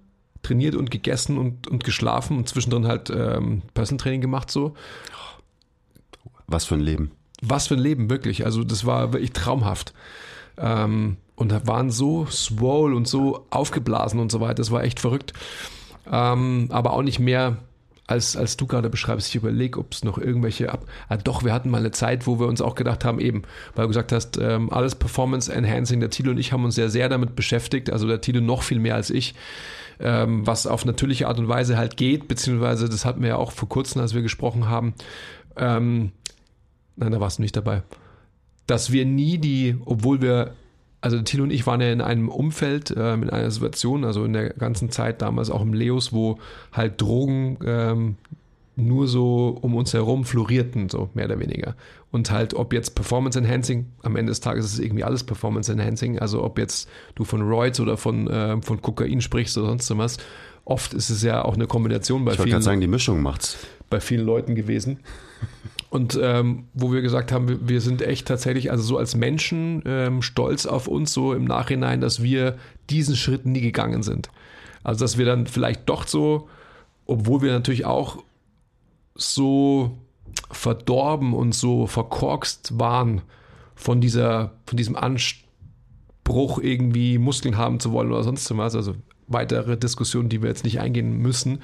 [0.47, 4.74] trainiert und gegessen und, und geschlafen und zwischendrin halt ähm, Personal Training gemacht so.
[6.47, 7.11] Was für ein Leben.
[7.42, 8.44] Was für ein Leben, wirklich.
[8.44, 9.92] Also das war wirklich traumhaft.
[10.57, 14.55] Ähm, und waren so swole und so aufgeblasen und so weiter.
[14.55, 15.34] Das war echt verrückt.
[16.11, 17.59] Ähm, aber auch nicht mehr,
[18.07, 19.29] als, als du gerade beschreibst.
[19.29, 20.87] Ich überlege, ob es noch irgendwelche ab.
[21.09, 23.43] Ah, doch, wir hatten mal eine Zeit, wo wir uns auch gedacht haben, eben,
[23.75, 26.01] weil du gesagt hast, ähm, alles Performance Enhancing.
[26.01, 27.91] Der Tilo und ich haben uns sehr, sehr damit beschäftigt.
[27.91, 29.35] Also der Tilo noch viel mehr als ich
[30.01, 33.53] ähm, was auf natürliche Art und Weise halt geht, beziehungsweise das hatten wir ja auch
[33.53, 34.95] vor kurzem, als wir gesprochen haben.
[35.57, 36.13] Ähm,
[36.97, 37.83] nein, da warst du nicht dabei.
[38.67, 40.55] Dass wir nie die, obwohl wir,
[41.01, 44.32] also Tilo und ich waren ja in einem Umfeld, äh, in einer Situation, also in
[44.32, 46.38] der ganzen Zeit damals auch im Leos, wo
[46.72, 48.16] halt Drogen ähm,
[48.76, 51.74] nur so um uns herum florierten, so mehr oder weniger.
[52.11, 55.72] Und halt, ob jetzt Performance Enhancing, am Ende des Tages ist es irgendwie alles Performance
[55.72, 59.97] Enhancing, also ob jetzt du von Roids oder von, äh, von Kokain sprichst oder sonst
[59.97, 60.18] was,
[60.64, 62.49] oft ist es ja auch eine Kombination bei ich vielen.
[62.49, 63.59] Ich wollte gerade sagen, die Mischung macht's.
[63.88, 64.99] Bei vielen Leuten gewesen.
[65.89, 69.82] Und ähm, wo wir gesagt haben, wir, wir, sind echt tatsächlich, also so als Menschen
[69.87, 72.57] ähm, stolz auf uns, so im Nachhinein, dass wir
[72.91, 74.30] diesen Schritt nie gegangen sind.
[74.82, 76.49] Also dass wir dann vielleicht doch so,
[77.07, 78.22] obwohl wir natürlich auch
[79.14, 79.97] so
[80.51, 83.22] verdorben und so verkorkst waren
[83.74, 88.95] von dieser, von diesem Anspruch, irgendwie Muskeln haben zu wollen oder sonst was, also
[89.29, 91.61] weitere Diskussionen, die wir jetzt nicht eingehen müssen,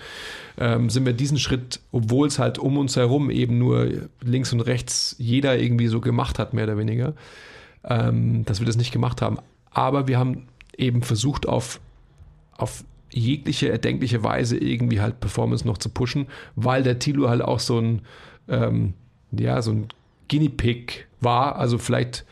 [0.58, 3.88] ähm, sind wir diesen Schritt, obwohl es halt um uns herum eben nur
[4.20, 7.14] links und rechts jeder irgendwie so gemacht hat, mehr oder weniger,
[7.84, 9.38] ähm, dass wir das nicht gemacht haben.
[9.70, 11.80] Aber wir haben eben versucht, auf,
[12.56, 17.60] auf jegliche erdenkliche Weise irgendwie halt Performance noch zu pushen, weil der Tilo halt auch
[17.60, 18.02] so ein,
[18.48, 18.94] ähm,
[19.30, 19.88] ja, so ein
[20.28, 21.56] Guinea Pig war.
[21.56, 22.24] Also vielleicht,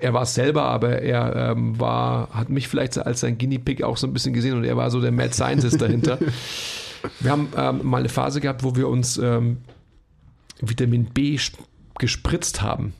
[0.00, 3.82] er war es selber, aber er ähm, war, hat mich vielleicht als sein Guinea Pig
[3.82, 6.18] auch so ein bisschen gesehen und er war so der Mad Scientist dahinter.
[7.20, 9.58] Wir haben ähm, mal eine Phase gehabt, wo wir uns ähm,
[10.60, 11.38] Vitamin B
[11.98, 12.94] gespritzt haben.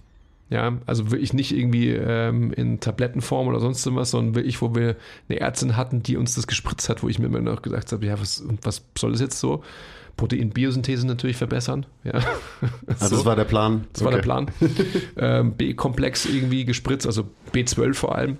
[0.48, 4.94] Ja, also wirklich nicht irgendwie ähm, in Tablettenform oder sonst was, sondern wirklich, wo wir
[5.28, 8.06] eine Ärztin hatten, die uns das gespritzt hat, wo ich mir immer noch gesagt habe,
[8.06, 9.64] ja, was, was soll das jetzt so?
[10.16, 11.86] Protein-Biosynthese natürlich verbessern.
[12.04, 12.12] Ja.
[12.86, 13.16] Also so.
[13.16, 13.86] das war der Plan.
[13.92, 14.04] Das okay.
[14.04, 14.50] war der Plan.
[15.16, 18.38] ähm, B-Komplex irgendwie gespritzt, also B12 vor allem.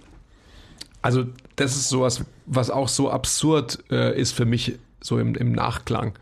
[1.03, 5.53] Also das ist sowas, was auch so absurd äh, ist für mich, so im, im
[5.53, 6.15] Nachklang.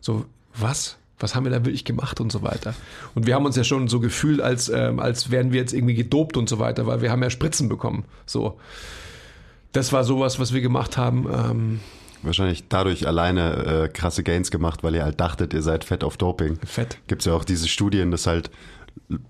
[0.00, 0.24] So,
[0.56, 0.96] was?
[1.18, 2.74] Was haben wir da wirklich gemacht und so weiter?
[3.14, 5.94] Und wir haben uns ja schon so gefühlt, als, ähm, als wären wir jetzt irgendwie
[5.94, 8.04] gedopt und so weiter, weil wir haben ja Spritzen bekommen.
[8.26, 8.58] So.
[9.72, 11.26] Das war sowas, was wir gemacht haben.
[11.32, 11.80] Ähm,
[12.24, 16.16] Wahrscheinlich dadurch alleine äh, krasse Gains gemacht, weil ihr halt dachtet, ihr seid fett auf
[16.16, 16.58] Doping.
[16.64, 16.98] Fett.
[17.06, 18.50] Gibt es ja auch diese Studien, dass halt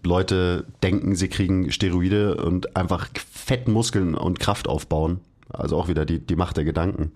[0.02, 5.20] Leute denken, sie kriegen Steroide und einfach fetten Muskeln und Kraft aufbauen.
[5.48, 7.12] Also auch wieder die, die Macht der Gedanken.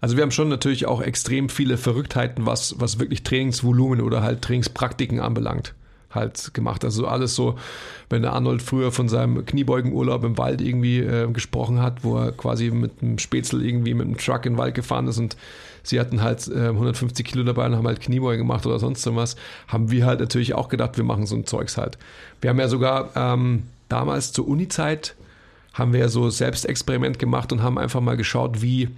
[0.00, 4.42] Also wir haben schon natürlich auch extrem viele Verrücktheiten, was, was wirklich Trainingsvolumen oder halt
[4.42, 5.74] Trainingspraktiken anbelangt
[6.10, 6.84] halt gemacht.
[6.84, 7.56] Also alles so,
[8.08, 12.32] wenn der Arnold früher von seinem Kniebeugenurlaub im Wald irgendwie äh, gesprochen hat, wo er
[12.32, 15.36] quasi mit einem Spätzle irgendwie mit einem Truck in den Wald gefahren ist und
[15.82, 19.36] sie hatten halt äh, 150 Kilo dabei und haben halt Kniebeugen gemacht oder sonst was,
[19.68, 21.98] haben wir halt natürlich auch gedacht, wir machen so ein Zeugs halt.
[22.40, 25.14] Wir haben ja sogar ähm, damals zur Uni-Zeit
[25.72, 28.88] haben wir ja so Selbstexperiment gemacht und haben einfach mal geschaut, wie,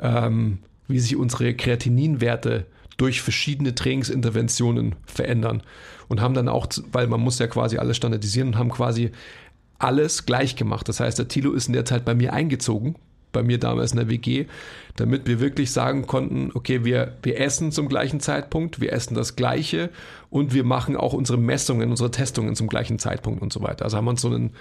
[0.00, 5.62] ähm, wie sich unsere Kreatininwerte durch verschiedene Trainingsinterventionen verändern
[6.08, 9.10] und haben dann auch, weil man muss ja quasi alles standardisieren und haben quasi
[9.78, 10.88] alles gleich gemacht.
[10.88, 12.96] Das heißt, der Tilo ist in der Zeit bei mir eingezogen,
[13.32, 14.46] bei mir damals in der WG,
[14.96, 19.36] damit wir wirklich sagen konnten, okay, wir, wir essen zum gleichen Zeitpunkt, wir essen das
[19.36, 19.90] Gleiche
[20.30, 23.84] und wir machen auch unsere Messungen, unsere Testungen zum gleichen Zeitpunkt und so weiter.
[23.84, 24.52] Also haben wir uns so einen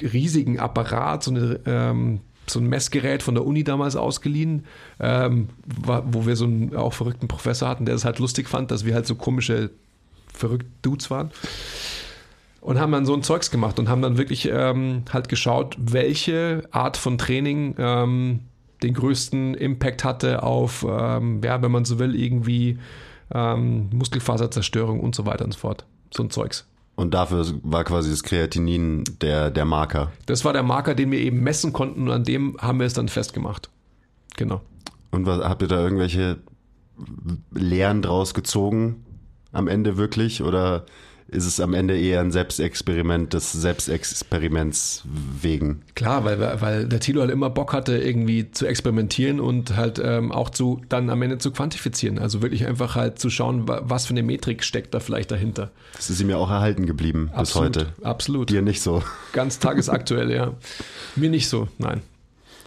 [0.00, 4.66] riesigen Apparat, so eine ähm, so ein Messgerät von der Uni damals ausgeliehen,
[5.00, 8.84] ähm, wo wir so einen auch verrückten Professor hatten, der es halt lustig fand, dass
[8.84, 9.70] wir halt so komische
[10.34, 11.30] verrückt Dudes waren.
[12.60, 16.66] Und haben dann so ein Zeugs gemacht und haben dann wirklich ähm, halt geschaut, welche
[16.70, 18.40] Art von Training ähm,
[18.82, 22.78] den größten Impact hatte auf, ähm, ja, wenn man so will, irgendwie
[23.32, 25.84] ähm, Muskelfaserzerstörung und so weiter und so fort.
[26.12, 26.66] So ein Zeugs.
[26.96, 30.12] Und dafür war quasi das Kreatinin der, der Marker.
[30.26, 32.94] Das war der Marker, den wir eben messen konnten und an dem haben wir es
[32.94, 33.68] dann festgemacht.
[34.36, 34.60] Genau.
[35.10, 36.38] Und was, habt ihr da irgendwelche
[37.52, 39.04] Lehren draus gezogen?
[39.54, 40.84] Am Ende wirklich oder
[41.28, 45.04] ist es am Ende eher ein Selbstexperiment des Selbstexperiments
[45.40, 45.82] wegen?
[45.94, 50.32] Klar, weil, weil der Tilo halt immer Bock hatte, irgendwie zu experimentieren und halt ähm,
[50.32, 52.18] auch zu dann am Ende zu quantifizieren.
[52.18, 55.70] Also wirklich einfach halt zu schauen, was für eine Metrik steckt da vielleicht dahinter.
[55.94, 57.92] Das ist ihm ja auch erhalten geblieben absolut, bis heute.
[58.02, 58.50] Absolut.
[58.50, 59.02] Dir nicht so.
[59.32, 60.52] Ganz tagesaktuell, ja.
[61.16, 62.02] Mir nicht so, nein.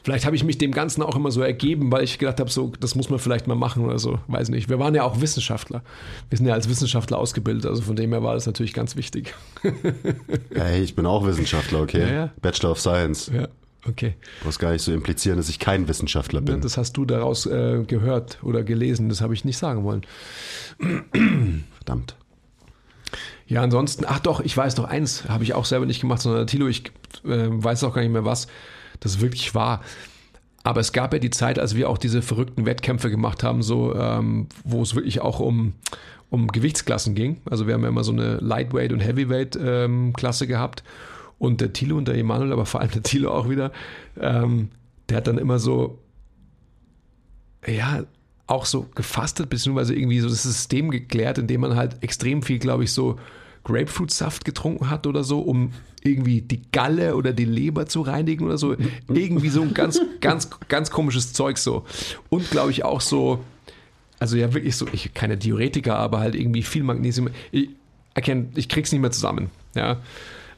[0.08, 2.72] Vielleicht habe ich mich dem Ganzen auch immer so ergeben, weil ich gedacht habe, so,
[2.80, 4.20] das muss man vielleicht mal machen oder so.
[4.28, 4.70] Weiß nicht.
[4.70, 5.84] Wir waren ja auch Wissenschaftler.
[6.30, 9.36] Wir sind ja als Wissenschaftler ausgebildet, also von dem her war das natürlich ganz wichtig.
[10.54, 12.04] hey, ich bin auch Wissenschaftler, okay?
[12.04, 12.34] Ja, ja.
[12.42, 13.30] Bachelor of Science.
[13.36, 13.50] Ja,
[13.86, 14.16] okay.
[14.40, 16.62] Du brauchst gar nicht so implizieren, dass ich kein Wissenschaftler bin.
[16.62, 20.04] Das hast du daraus äh, gehört oder gelesen, das habe ich nicht sagen wollen.
[21.76, 22.16] Verdammt.
[23.46, 26.48] Ja, ansonsten, ach doch, ich weiß noch eins, habe ich auch selber nicht gemacht, sondern
[26.48, 26.86] Tilo, ich
[27.26, 28.48] äh, weiß auch gar nicht mehr was
[29.00, 29.82] das wirklich war.
[30.64, 33.96] Aber es gab ja die Zeit, als wir auch diese verrückten Wettkämpfe gemacht haben, so
[33.96, 35.74] ähm, wo es wirklich auch um,
[36.30, 37.40] um Gewichtsklassen ging.
[37.46, 40.84] Also wir haben ja immer so eine Lightweight und Heavyweight ähm, gehabt.
[41.40, 43.72] Und der Thilo und der Emanuel, aber vor allem der Thilo auch wieder,
[44.20, 44.70] ähm,
[45.08, 46.00] der hat dann immer so,
[47.66, 48.04] ja,
[48.48, 52.86] auch so gefastet, beziehungsweise irgendwie so das System geklärt, indem man halt extrem viel, glaube
[52.86, 53.18] ich, so
[53.68, 58.58] Grapefruitsaft getrunken hat oder so, um irgendwie die Galle oder die Leber zu reinigen oder
[58.58, 58.76] so.
[59.10, 61.86] Irgendwie so ein ganz, ganz, ganz komisches Zeug so.
[62.30, 63.44] Und glaube ich auch so,
[64.20, 67.30] also ja wirklich so, ich keine Diuretiker, aber halt irgendwie viel Magnesium.
[67.52, 67.70] Ich
[68.14, 69.50] erkenne, ich krieg's nicht mehr zusammen.
[69.76, 69.98] Ja.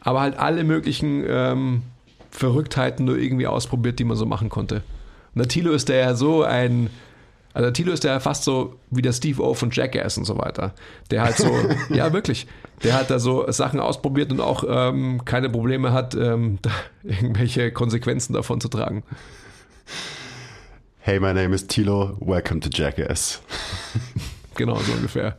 [0.01, 1.81] Aber halt alle möglichen ähm,
[2.29, 4.83] Verrücktheiten nur irgendwie ausprobiert, die man so machen konnte.
[5.33, 6.91] Und der Tilo ist der ja so ein
[7.53, 10.73] also Tilo ist ja fast so wie der Steve O von Jackass und so weiter.
[11.09, 11.51] Der halt so,
[11.89, 12.47] ja wirklich,
[12.83, 16.59] der hat da so Sachen ausprobiert und auch ähm, keine Probleme hat, ähm,
[17.03, 19.03] irgendwelche Konsequenzen davon zu tragen.
[20.99, 23.41] Hey, my name is Tilo, welcome to Jackass.
[24.55, 25.37] genau, so ungefähr.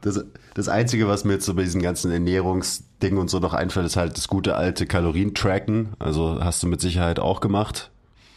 [0.00, 0.24] Das,
[0.54, 3.96] das Einzige, was mir jetzt so bei diesen ganzen Ernährungsdingen und so noch einfällt, ist
[3.96, 5.94] halt das gute alte Kalorien-Tracken.
[5.98, 7.90] Also hast du mit Sicherheit auch gemacht.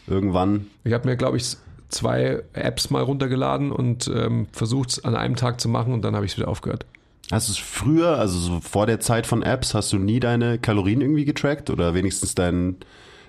[0.06, 0.66] Irgendwann.
[0.84, 1.56] Ich habe mir, glaube ich,
[1.88, 6.14] zwei Apps mal runtergeladen und ähm, versucht es an einem Tag zu machen und dann
[6.14, 6.86] habe ich es wieder aufgehört.
[7.30, 10.58] Hast du es früher, also so vor der Zeit von Apps, hast du nie deine
[10.58, 12.76] Kalorien irgendwie getrackt oder wenigstens deinen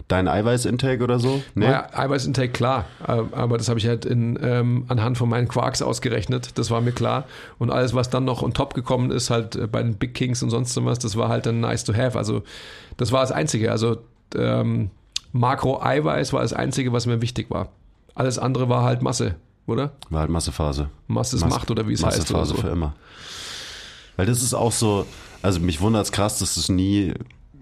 [0.08, 1.42] dein Eiweiß-Intake oder so?
[1.56, 1.66] Nee?
[1.66, 2.86] Ja, Eiweiß-Intake, klar.
[3.06, 6.58] Aber das habe ich halt in, ähm, anhand von meinen Quarks ausgerechnet.
[6.58, 7.26] Das war mir klar.
[7.58, 10.42] Und alles, was dann noch on top gekommen ist, halt äh, bei den Big Kings
[10.44, 12.18] und sonst was, das war halt dann nice to have.
[12.18, 12.44] Also,
[12.96, 13.72] das war das Einzige.
[13.72, 13.98] Also,
[14.36, 14.92] ähm,
[15.34, 17.70] Makro-Eiweiß war das Einzige, was mir wichtig war.
[18.18, 19.36] Alles andere war halt Masse,
[19.68, 19.92] oder?
[20.10, 20.90] War halt Massephase.
[21.06, 22.18] Masse ist Masse, Macht oder wie es heißt.
[22.18, 22.62] Massephase so.
[22.62, 22.96] für immer.
[24.16, 25.06] Weil das ist auch so,
[25.44, 27.14] also mich wundert es krass, dass du es nie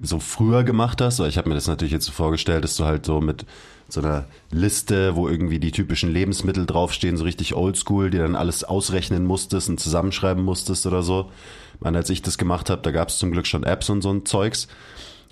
[0.02, 1.20] so früher gemacht hast.
[1.20, 3.46] Ich habe mir das natürlich jetzt so vorgestellt, dass du halt so mit
[3.90, 8.64] so einer Liste, wo irgendwie die typischen Lebensmittel draufstehen, so richtig oldschool, die dann alles
[8.64, 11.30] ausrechnen musstest und zusammenschreiben musstest oder so.
[11.76, 14.02] Ich meine, als ich das gemacht habe, da gab es zum Glück schon Apps und
[14.02, 14.70] so ein Zeugs.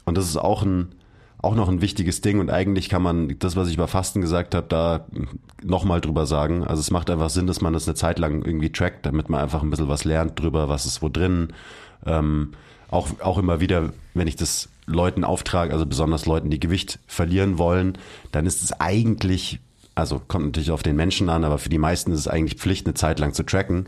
[0.03, 0.93] Und das ist auch ein,
[1.43, 4.55] auch noch ein wichtiges Ding und eigentlich kann man das, was ich über Fasten gesagt
[4.55, 5.05] habe, da
[5.61, 6.63] nochmal drüber sagen.
[6.63, 9.41] Also es macht einfach Sinn, dass man das eine Zeit lang irgendwie trackt, damit man
[9.41, 11.49] einfach ein bisschen was lernt drüber, was ist wo drin.
[12.05, 12.53] Ähm,
[12.89, 17.57] auch, auch immer wieder, wenn ich das Leuten auftrage, also besonders Leuten, die Gewicht verlieren
[17.57, 17.97] wollen,
[18.31, 19.59] dann ist es eigentlich,
[19.95, 22.85] also kommt natürlich auf den Menschen an, aber für die meisten ist es eigentlich Pflicht,
[22.85, 23.87] eine Zeit lang zu tracken.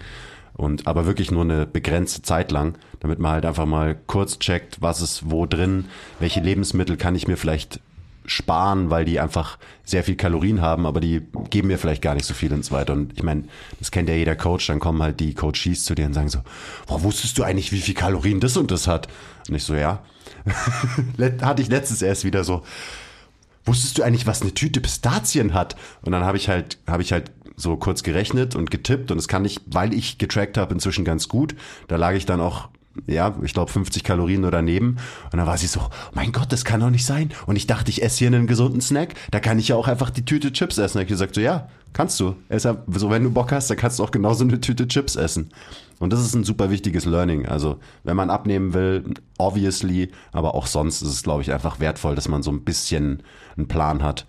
[0.57, 4.81] Und aber wirklich nur eine begrenzte Zeit lang, damit man halt einfach mal kurz checkt,
[4.81, 5.85] was ist wo drin,
[6.19, 7.81] welche Lebensmittel kann ich mir vielleicht
[8.25, 12.25] sparen, weil die einfach sehr viel Kalorien haben, aber die geben mir vielleicht gar nicht
[12.25, 12.93] so viel und so weiter.
[12.93, 13.43] Und ich meine,
[13.79, 16.39] das kennt ja jeder Coach, dann kommen halt die Coaches zu dir und sagen so,
[16.87, 19.07] boah, wusstest du eigentlich, wie viel Kalorien das und das hat?
[19.47, 20.03] Und ich so, ja.
[21.41, 22.63] Hatte ich letztens erst wieder so,
[23.65, 25.75] wusstest du eigentlich, was eine Tüte Pistazien hat?
[26.01, 29.27] Und dann habe ich halt, habe ich halt so kurz gerechnet und getippt und das
[29.27, 31.55] kann ich, weil ich getrackt habe, inzwischen ganz gut.
[31.87, 32.69] Da lag ich dann auch
[33.07, 34.97] ja, ich glaube 50 Kalorien nur daneben.
[35.31, 35.81] Und dann war sie so,
[36.13, 37.31] mein Gott, das kann doch nicht sein.
[37.45, 39.15] Und ich dachte, ich esse hier einen gesunden Snack.
[39.31, 40.97] Da kann ich ja auch einfach die Tüte Chips essen.
[40.97, 42.35] Da ich gesagt so, ja, kannst du.
[42.57, 45.49] So, wenn du Bock hast, dann kannst du auch genauso eine Tüte Chips essen.
[45.99, 47.45] Und das ist ein super wichtiges Learning.
[47.45, 49.03] Also, wenn man abnehmen will,
[49.37, 53.23] obviously, aber auch sonst ist es, glaube ich, einfach wertvoll, dass man so ein bisschen
[53.57, 54.25] einen Plan hat.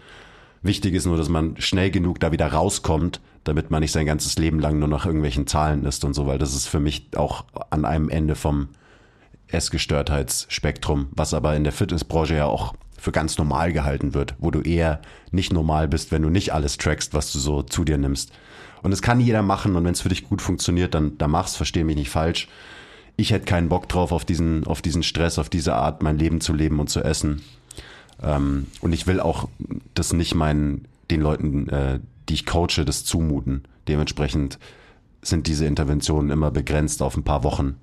[0.67, 4.37] Wichtig ist nur, dass man schnell genug da wieder rauskommt, damit man nicht sein ganzes
[4.37, 7.45] Leben lang nur nach irgendwelchen Zahlen ist und so, weil das ist für mich auch
[7.71, 8.71] an einem Ende vom
[9.47, 14.61] Essgestörtheitsspektrum, was aber in der Fitnessbranche ja auch für ganz normal gehalten wird, wo du
[14.61, 15.01] eher
[15.31, 18.33] nicht normal bist, wenn du nicht alles trackst, was du so zu dir nimmst.
[18.83, 21.55] Und das kann jeder machen und wenn es für dich gut funktioniert, dann, dann mach's,
[21.55, 22.49] versteh mich nicht falsch.
[23.17, 26.41] Ich hätte keinen Bock drauf, auf diesen, auf diesen Stress, auf diese Art, mein Leben
[26.41, 27.43] zu leben und zu essen.
[28.23, 29.49] Ähm, und ich will auch
[29.95, 33.65] das nicht meinen, den Leuten, äh, die ich coache, das zumuten.
[33.89, 34.59] Dementsprechend
[35.23, 37.77] sind diese Interventionen immer begrenzt auf ein paar Wochen.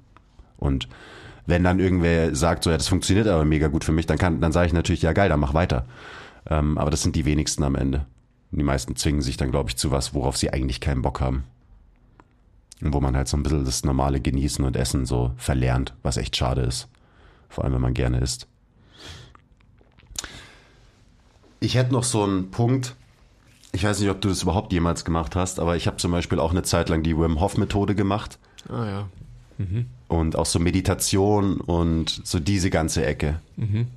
[0.57, 0.87] Und
[1.45, 4.39] wenn dann irgendwer sagt, so ja, das funktioniert aber mega gut für mich, dann kann,
[4.41, 5.85] dann sage ich natürlich, ja geil, dann mach weiter.
[6.49, 8.05] Ähm, aber das sind die wenigsten am Ende.
[8.51, 11.21] Und die meisten zwingen sich dann, glaube ich, zu was, worauf sie eigentlich keinen Bock
[11.21, 11.43] haben.
[12.81, 16.17] Und wo man halt so ein bisschen das normale Genießen und Essen so verlernt, was
[16.17, 16.87] echt schade ist.
[17.49, 18.47] Vor allem, wenn man gerne isst.
[21.63, 22.93] Ich hätte noch so einen Punkt,
[23.71, 26.37] ich weiß nicht, ob du das überhaupt jemals gemacht hast, aber ich habe zum Beispiel
[26.37, 28.37] auch eine Zeit lang die Wim Hof Methode gemacht.
[28.67, 29.09] Ah ja.
[29.59, 29.85] Mhm.
[30.09, 33.39] Und auch so Meditation und so diese ganze Ecke.
[33.55, 33.87] Mhm.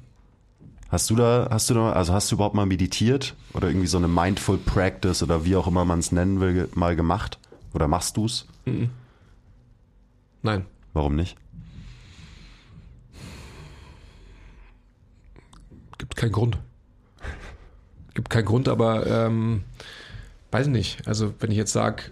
[0.90, 3.98] Hast du da, hast du da, also hast du überhaupt mal meditiert oder irgendwie so
[3.98, 7.40] eine Mindful Practice oder wie auch immer man es nennen will, mal gemacht?
[7.74, 8.46] Oder machst du's?
[8.64, 8.90] Mhm.
[10.42, 10.66] Nein.
[10.92, 11.36] Warum nicht?
[15.98, 16.58] Gibt keinen Grund
[18.16, 19.62] gibt keinen Grund, aber ähm,
[20.50, 21.06] weiß nicht.
[21.06, 22.02] Also wenn ich jetzt sage,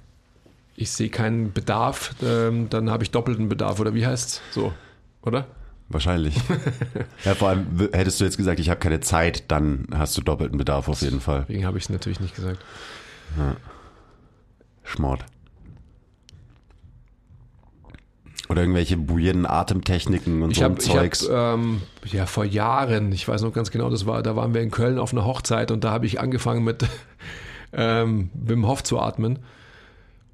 [0.76, 4.72] ich sehe keinen Bedarf, ähm, dann habe ich doppelten Bedarf oder wie heißt es so,
[5.22, 5.46] oder?
[5.88, 6.36] Wahrscheinlich.
[7.24, 10.59] ja, vor allem hättest du jetzt gesagt, ich habe keine Zeit, dann hast du doppelten
[10.59, 11.40] Bedarf auf jeden Fall.
[11.48, 12.59] Deswegen habe ich es natürlich nicht gesagt.
[13.38, 13.57] Ja.
[14.84, 15.24] Schmort.
[18.49, 21.22] Oder irgendwelche weirden Atemtechniken und ich so hab, Zeugs.
[21.22, 24.53] Ich hab, ähm, ja, vor Jahren, ich weiß noch ganz genau, das war, da waren
[24.53, 26.86] wir in Köln auf einer Hochzeit und da habe ich angefangen mit
[27.72, 29.38] ähm, Wim Hof zu atmen.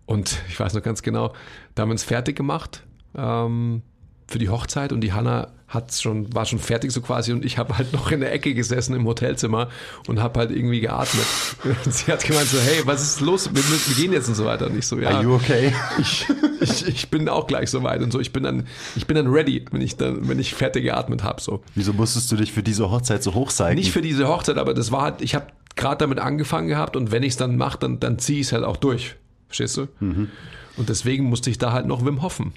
[0.06, 1.34] Und ich weiß noch ganz genau,
[1.74, 2.82] da haben wir uns fertig gemacht
[3.16, 3.82] ähm,
[4.26, 7.56] für die Hochzeit und die Hanna hat's schon, war schon fertig so quasi und ich
[7.56, 9.68] habe halt noch in der Ecke gesessen im Hotelzimmer
[10.08, 11.24] und habe halt irgendwie geatmet.
[11.64, 13.48] Und sie hat gemeint so, hey, was ist los?
[13.54, 14.66] Wir, wir gehen jetzt und so weiter.
[14.66, 15.10] Und ich so, ja.
[15.10, 15.72] Are you okay?
[15.98, 16.26] Ich,
[16.60, 18.18] ich, ich bin auch gleich so weit und so.
[18.18, 18.66] Ich bin dann,
[18.96, 21.40] ich bin dann ready, wenn ich dann, wenn ich fertig geatmet habe.
[21.40, 21.62] So.
[21.76, 23.76] Wieso musstest du dich für diese Hochzeit so hoch sein?
[23.76, 25.46] Nicht für diese Hochzeit, aber das war halt, ich habe
[25.76, 28.52] gerade damit angefangen gehabt und wenn ich es dann mache, dann, dann ziehe ich es
[28.52, 29.14] halt auch durch.
[29.46, 29.86] Verstehst du?
[30.00, 30.30] Mhm.
[30.76, 32.52] Und deswegen musste ich da halt noch Wim hoffen.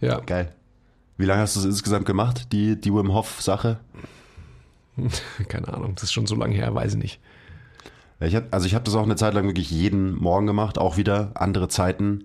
[0.00, 0.20] Ja.
[0.20, 0.52] Geil.
[1.18, 3.80] Wie lange hast du es insgesamt gemacht, die, die Wim Hof-Sache?
[5.48, 7.20] Keine Ahnung, das ist schon so lange her, weiß ich nicht.
[8.20, 10.96] Ich hab, also ich habe das auch eine Zeit lang wirklich jeden Morgen gemacht, auch
[10.96, 12.24] wieder andere Zeiten,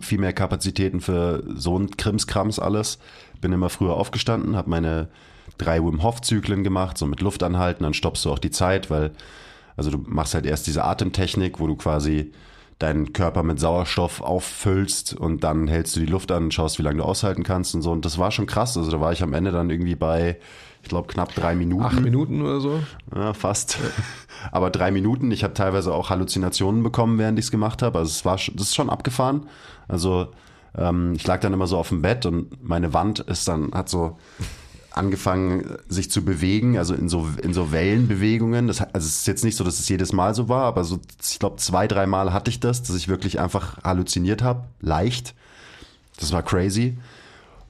[0.00, 2.98] viel mehr Kapazitäten für so ein Krimskrams alles.
[3.40, 5.08] Bin immer früher aufgestanden, habe meine
[5.56, 8.90] drei Wim Hof Zyklen gemacht, so mit Luft anhalten, dann stoppst du auch die Zeit,
[8.90, 9.12] weil
[9.76, 12.32] also du machst halt erst diese Atemtechnik, wo du quasi
[12.80, 16.82] deinen Körper mit Sauerstoff auffüllst und dann hältst du die Luft an und schaust, wie
[16.82, 17.92] lange du aushalten kannst und so.
[17.92, 18.76] Und das war schon krass.
[18.76, 20.38] Also da war ich am Ende dann irgendwie bei,
[20.82, 21.84] ich glaube, knapp drei Minuten.
[21.84, 22.80] Acht Minuten oder so?
[23.14, 23.78] Ja, fast.
[24.50, 25.30] Aber drei Minuten.
[25.30, 27.98] Ich habe teilweise auch Halluzinationen bekommen, während ich es gemacht habe.
[27.98, 29.46] Also es war, das ist schon abgefahren.
[29.86, 30.28] Also
[30.74, 33.90] ähm, ich lag dann immer so auf dem Bett und meine Wand ist dann, hat
[33.90, 34.16] so
[34.92, 38.66] angefangen, sich zu bewegen, also in so, in so Wellenbewegungen.
[38.66, 41.00] Das, also es ist jetzt nicht so, dass es jedes Mal so war, aber so,
[41.22, 45.34] ich glaube, zwei, drei Mal hatte ich das, dass ich wirklich einfach halluziniert habe, leicht.
[46.18, 46.98] Das war crazy.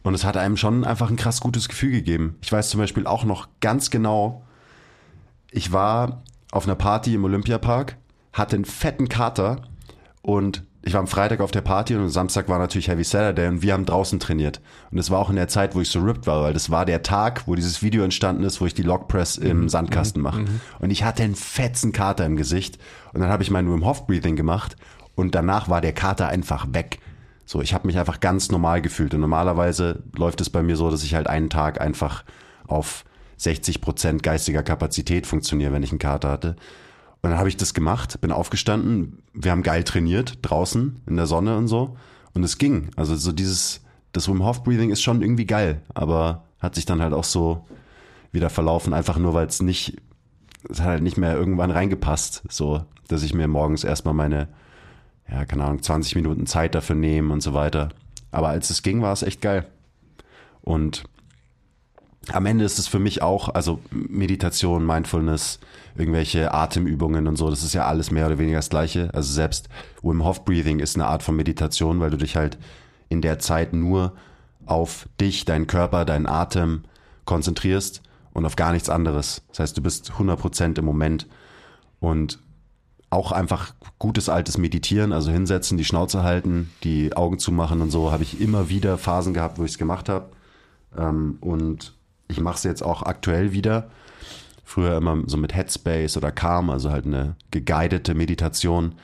[0.02, 2.36] Und es hat einem schon einfach ein krass gutes Gefühl gegeben.
[2.40, 4.42] Ich weiß zum Beispiel auch noch ganz genau,
[5.50, 7.96] ich war auf einer Party im Olympiapark,
[8.32, 9.62] hatte einen fetten Kater
[10.22, 13.48] und ich war am Freitag auf der Party und am Samstag war natürlich Heavy Saturday
[13.48, 14.60] und wir haben draußen trainiert.
[14.90, 16.86] Und es war auch in der Zeit, wo ich so ripped war, weil das war
[16.86, 19.68] der Tag, wo dieses Video entstanden ist, wo ich die Logpress im mhm.
[19.68, 20.40] Sandkasten mache.
[20.40, 20.60] Mhm.
[20.78, 22.78] Und ich hatte einen fetzen Kater im Gesicht
[23.12, 24.76] und dann habe ich mein Wim Hof Breathing gemacht
[25.14, 27.00] und danach war der Kater einfach weg.
[27.44, 30.90] So, ich habe mich einfach ganz normal gefühlt und normalerweise läuft es bei mir so,
[30.90, 32.24] dass ich halt einen Tag einfach
[32.66, 33.04] auf
[33.36, 36.56] 60 Prozent geistiger Kapazität funktioniere, wenn ich einen Kater hatte.
[37.22, 41.26] Und dann habe ich das gemacht, bin aufgestanden, wir haben geil trainiert, draußen, in der
[41.26, 41.96] Sonne und so.
[42.32, 42.90] Und es ging.
[42.96, 47.02] Also so dieses, das Wim Hof Breathing ist schon irgendwie geil, aber hat sich dann
[47.02, 47.66] halt auch so
[48.32, 49.96] wieder verlaufen, einfach nur weil es nicht,
[50.68, 54.48] es hat halt nicht mehr irgendwann reingepasst, so, dass ich mir morgens erstmal meine,
[55.28, 57.90] ja, keine Ahnung, 20 Minuten Zeit dafür nehme und so weiter.
[58.30, 59.66] Aber als es ging, war es echt geil.
[60.62, 61.04] Und
[62.32, 65.58] am Ende ist es für mich auch, also Meditation, Mindfulness,
[65.96, 69.10] irgendwelche Atemübungen und so, das ist ja alles mehr oder weniger das Gleiche.
[69.14, 69.68] Also selbst
[70.02, 72.58] Wim Hof Breathing ist eine Art von Meditation, weil du dich halt
[73.08, 74.12] in der Zeit nur
[74.66, 76.84] auf dich, deinen Körper, deinen Atem
[77.24, 78.02] konzentrierst
[78.32, 79.42] und auf gar nichts anderes.
[79.48, 81.26] Das heißt, du bist 100% im Moment
[82.00, 82.38] und
[83.08, 88.12] auch einfach gutes altes Meditieren, also hinsetzen, die Schnauze halten, die Augen zumachen und so,
[88.12, 90.30] habe ich immer wieder Phasen gehabt, wo ich es gemacht habe.
[90.96, 91.94] Ähm, und
[92.30, 93.90] ich mache es jetzt auch aktuell wieder.
[94.64, 98.94] Früher immer so mit Headspace oder Calm, also halt eine geguidete Meditation.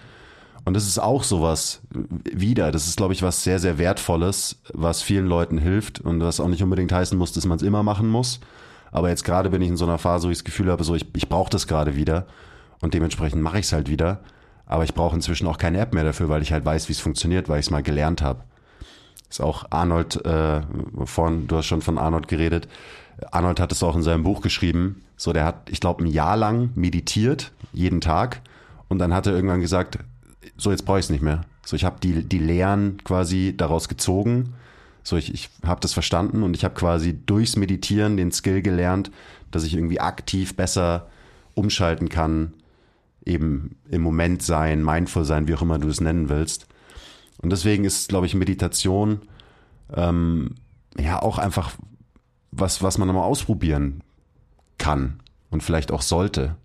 [0.64, 2.72] Und das ist auch sowas wieder.
[2.72, 6.48] Das ist, glaube ich, was sehr, sehr Wertvolles, was vielen Leuten hilft und was auch
[6.48, 8.40] nicht unbedingt heißen muss, dass man es immer machen muss.
[8.90, 10.94] Aber jetzt gerade bin ich in so einer Phase, wo ich das Gefühl habe, so
[10.94, 12.26] ich, ich brauche das gerade wieder
[12.80, 14.20] und dementsprechend mache ich es halt wieder.
[14.66, 17.00] Aber ich brauche inzwischen auch keine App mehr dafür, weil ich halt weiß, wie es
[17.00, 18.42] funktioniert, weil ich es mal gelernt habe.
[19.28, 20.62] Ist auch Arnold, äh,
[21.04, 22.68] vorhin, du hast schon von Arnold geredet,
[23.30, 25.02] Arnold hat es auch in seinem Buch geschrieben.
[25.16, 28.42] So, der hat, ich glaube, ein Jahr lang meditiert, jeden Tag.
[28.88, 29.98] Und dann hat er irgendwann gesagt,
[30.56, 31.42] so jetzt brauche ich es nicht mehr.
[31.64, 34.54] So, ich habe die, die Lehren quasi daraus gezogen.
[35.02, 39.10] So, ich, ich habe das verstanden und ich habe quasi durchs Meditieren den Skill gelernt,
[39.50, 41.08] dass ich irgendwie aktiv besser
[41.54, 42.52] umschalten kann,
[43.24, 46.66] eben im Moment sein, mindful sein, wie auch immer du es nennen willst.
[47.38, 49.22] Und deswegen ist, glaube ich, Meditation
[49.94, 50.54] ähm,
[50.98, 51.72] ja auch einfach
[52.58, 54.02] was, was man mal ausprobieren
[54.78, 56.56] kann und vielleicht auch sollte.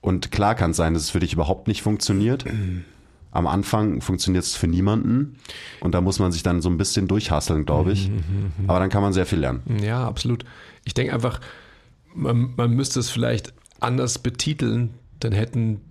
[0.00, 2.44] Und klar kann es sein, dass es für dich überhaupt nicht funktioniert.
[3.30, 5.36] Am Anfang funktioniert es für niemanden
[5.80, 8.10] und da muss man sich dann so ein bisschen durchhasseln, glaube ich.
[8.66, 9.62] Aber dann kann man sehr viel lernen.
[9.82, 10.44] Ja, absolut.
[10.84, 11.40] Ich denke einfach,
[12.14, 15.82] man, man müsste es vielleicht anders betiteln, dann hätten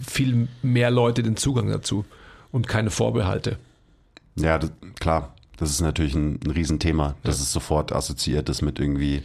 [0.00, 2.04] viel mehr Leute den Zugang dazu
[2.52, 3.58] und keine Vorbehalte.
[4.36, 5.34] Ja, das, klar.
[5.62, 7.44] Das ist natürlich ein, ein Riesenthema, dass ja.
[7.44, 9.22] es sofort assoziiert ist mit irgendwie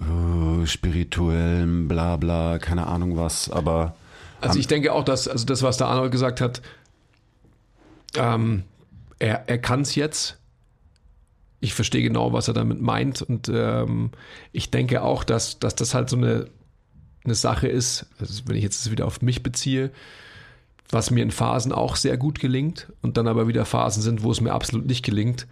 [0.00, 3.94] uh, spirituellem, bla bla, keine Ahnung was, aber.
[4.40, 6.62] Also ich denke auch, dass, also das, was der Arnold gesagt hat,
[8.16, 8.62] ähm,
[9.18, 10.38] er, er kann es jetzt.
[11.60, 13.20] Ich verstehe genau, was er damit meint.
[13.20, 14.12] Und ähm,
[14.52, 16.46] ich denke auch, dass, dass das halt so eine,
[17.24, 19.90] eine Sache ist, also wenn ich jetzt wieder auf mich beziehe,
[20.90, 24.30] was mir in Phasen auch sehr gut gelingt und dann aber wieder Phasen sind, wo
[24.30, 25.46] es mir absolut nicht gelingt.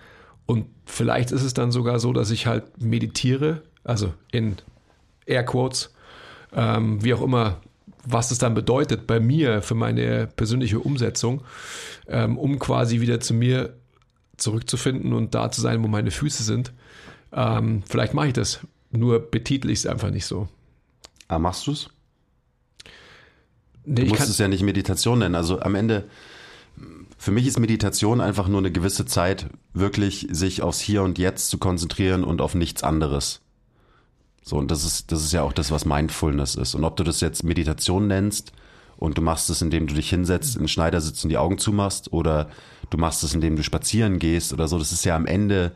[0.46, 4.56] Und vielleicht ist es dann sogar so, dass ich halt meditiere, also in
[5.26, 5.92] Airquotes,
[6.54, 7.60] ähm, wie auch immer,
[8.06, 11.42] was es dann bedeutet bei mir für meine persönliche Umsetzung,
[12.08, 13.74] ähm, um quasi wieder zu mir
[14.36, 16.72] zurückzufinden und da zu sein, wo meine Füße sind.
[17.32, 18.60] Ähm, vielleicht mache ich das,
[18.90, 20.48] nur betitel ich es einfach nicht so.
[21.28, 21.90] Ah, machst du es?
[23.86, 25.36] Nee, du musst es ja nicht Meditation nennen.
[25.36, 26.04] Also am Ende,
[27.16, 31.48] für mich ist Meditation einfach nur eine gewisse Zeit, wirklich sich aufs Hier und Jetzt
[31.48, 33.40] zu konzentrieren und auf nichts anderes.
[34.42, 36.74] So, und das ist, das ist ja auch das, was Mindfulness ist.
[36.74, 38.52] Und ob du das jetzt Meditation nennst
[38.96, 42.12] und du machst es, indem du dich hinsetzt, in den Schneidersitz und die Augen zumachst,
[42.12, 42.48] oder
[42.90, 45.72] du machst es, indem du spazieren gehst oder so, das ist ja am Ende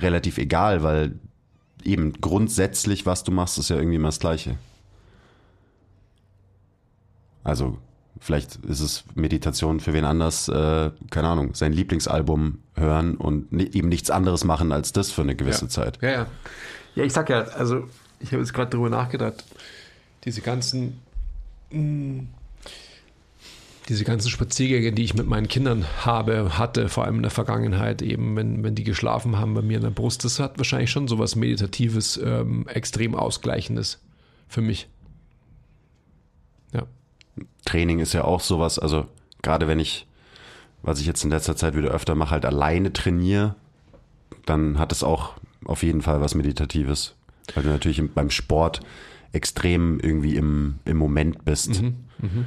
[0.00, 1.18] relativ egal, weil
[1.82, 4.56] eben grundsätzlich, was du machst, ist ja irgendwie immer das Gleiche.
[7.44, 7.78] Also
[8.20, 13.88] vielleicht ist es Meditation für wen anders, äh, keine Ahnung, sein Lieblingsalbum hören und eben
[13.88, 15.68] nichts anderes machen als das für eine gewisse ja.
[15.68, 15.98] Zeit.
[16.02, 16.26] Ja, ja.
[16.96, 17.88] Ja, ich sag ja, also
[18.20, 19.44] ich habe jetzt gerade darüber nachgedacht,
[20.24, 21.00] diese ganzen
[21.70, 22.28] mh, hm,
[23.88, 28.00] diese ganzen Spaziergänge, die ich mit meinen Kindern habe, hatte, vor allem in der Vergangenheit,
[28.00, 31.06] eben wenn, wenn die geschlafen haben bei mir in der Brust, das hat wahrscheinlich schon
[31.06, 34.00] so was Meditatives, ähm, extrem Ausgleichendes
[34.48, 34.88] für mich.
[37.64, 39.06] Training ist ja auch sowas, also
[39.42, 40.06] gerade wenn ich,
[40.82, 43.54] was ich jetzt in letzter Zeit wieder öfter mache, halt alleine trainiere,
[44.46, 45.34] dann hat es auch
[45.64, 47.14] auf jeden Fall was Meditatives.
[47.54, 48.80] Weil du natürlich beim Sport
[49.32, 51.82] extrem irgendwie im, im Moment bist.
[51.82, 52.44] Mhm, mh.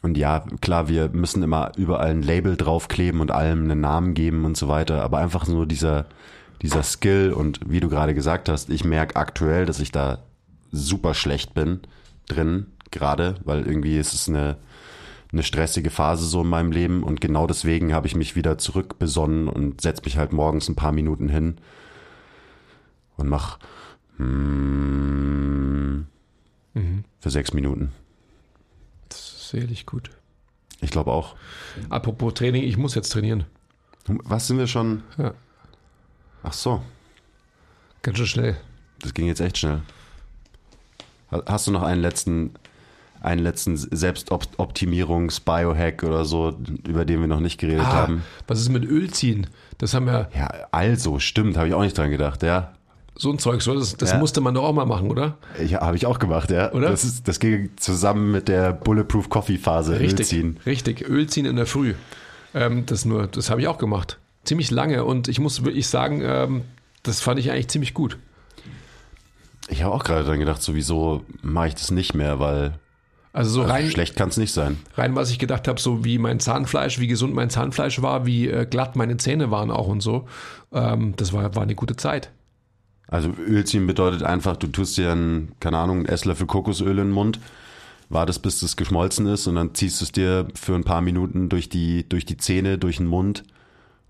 [0.00, 4.44] Und ja, klar, wir müssen immer überall ein Label draufkleben und allem einen Namen geben
[4.44, 6.06] und so weiter, aber einfach nur dieser,
[6.62, 10.18] dieser Skill und wie du gerade gesagt hast, ich merke aktuell, dass ich da
[10.70, 11.80] super schlecht bin
[12.28, 14.56] drin, gerade, weil irgendwie ist es eine,
[15.32, 19.48] eine stressige Phase so in meinem Leben und genau deswegen habe ich mich wieder zurückbesonnen
[19.48, 21.56] und setze mich halt morgens ein paar Minuten hin
[23.16, 23.58] und mach
[24.18, 26.06] mm,
[26.74, 27.04] Mhm.
[27.20, 27.92] für sechs Minuten.
[29.08, 30.10] Das ist sicherlich gut.
[30.80, 31.34] Ich glaube auch.
[31.90, 33.44] Apropos Training, ich muss jetzt trainieren.
[34.06, 35.02] Was sind wir schon?
[35.16, 35.34] Ja.
[36.42, 36.82] Ach so,
[38.02, 38.56] Ganz schön schnell.
[39.00, 39.82] das ging jetzt echt schnell.
[41.32, 42.54] Ha- Hast du noch einen letzten,
[43.20, 46.54] einen letzten Selbstoptimierungs-Biohack oder so,
[46.86, 48.22] über den wir noch nicht geredet Ah, haben?
[48.46, 49.46] was ist mit Ölziehen?
[49.78, 52.72] Das haben wir, Ja, also, stimmt, habe ich auch nicht dran gedacht, ja.
[53.16, 54.18] so ein Zeug, so, das, das Ja.
[54.18, 55.38] musste man doch auch mal machen, oder?
[55.66, 56.72] Ja, habe ich auch gemacht, ja.
[56.72, 56.90] Oder?
[56.90, 59.98] Das, ist, das ging zusammen mit der Bulletproof Coffee Phase.
[59.98, 60.60] Richtig, Ölziehen.
[60.66, 61.08] richtig.
[61.08, 61.94] Ölziehen in der Früh.
[62.54, 64.18] Ähm, das nur, das habe ich auch gemacht.
[64.44, 66.62] Ziemlich lange und ich muss wirklich sagen, ähm,
[67.02, 68.18] das fand ich eigentlich ziemlich gut.
[69.68, 72.72] Ich habe auch gerade dran gedacht, sowieso mache ich das nicht mehr, weil
[73.38, 74.78] Also so also rein, schlecht kann es nicht sein.
[74.96, 78.48] rein, was ich gedacht habe, so wie mein Zahnfleisch, wie gesund mein Zahnfleisch war, wie
[78.48, 80.26] äh, glatt meine Zähne waren auch und so.
[80.72, 82.32] Ähm, das war, war eine gute Zeit.
[83.06, 87.10] Also Ölziehen bedeutet einfach, du tust dir einen, keine Ahnung, einen Esslöffel Kokosöl in den
[87.12, 87.38] Mund,
[88.08, 91.48] wartest bis das geschmolzen ist und dann ziehst du es dir für ein paar Minuten
[91.48, 93.44] durch die, durch die Zähne, durch den Mund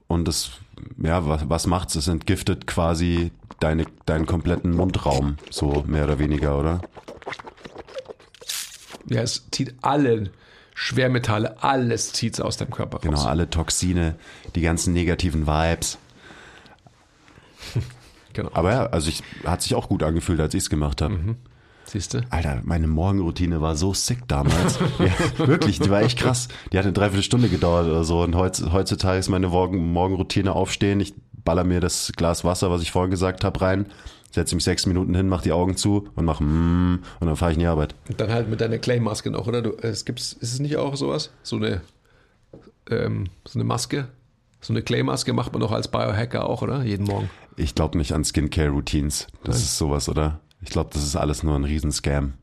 [0.07, 0.53] und das,
[0.97, 1.97] ja, was, was macht's?
[1.97, 6.81] Es entgiftet quasi deine, deinen kompletten Mundraum, so mehr oder weniger, oder?
[9.11, 10.31] Ja, es zieht alle
[10.75, 13.27] Schwermetalle, alles zieht es aus deinem Körper Genau, raus.
[13.27, 14.17] alle Toxine,
[14.55, 15.99] die ganzen negativen Vibes.
[18.35, 18.51] Genau.
[18.55, 21.19] Aber ja, also ich, hat sich auch gut angefühlt, als ich es gemacht habe.
[21.87, 22.21] Siehst du?
[22.31, 24.79] Alter, meine Morgenroutine war so sick damals.
[25.01, 26.47] ja, wirklich, die war echt krass.
[26.71, 28.23] Die hat eine Dreiviertelstunde gedauert oder so.
[28.23, 31.01] Und heutz, heutzutage ist meine Morgen, Morgenroutine aufstehen.
[31.01, 33.87] Ich baller mir das Glas Wasser, was ich vorhin gesagt habe, rein,
[34.31, 37.53] setze mich sechs Minuten hin, mach die Augen zu und mach mm, und dann fahre
[37.53, 37.95] ich in die Arbeit.
[38.09, 39.63] Und dann halt mit deiner Clay-Maske noch, oder?
[39.63, 41.31] Du, es gibt's, ist es nicht auch sowas?
[41.43, 41.81] So eine,
[42.91, 44.09] ähm, so eine Maske?
[44.61, 46.83] So eine Clay-Maske macht man doch als Biohacker auch, oder?
[46.83, 47.31] Jeden Morgen.
[47.57, 49.29] Ich glaube nicht an Skincare-Routines.
[49.45, 49.65] Das Nein.
[49.65, 50.41] ist sowas, oder?
[50.61, 52.35] Ich glaube, das ist alles nur ein Riesenscam.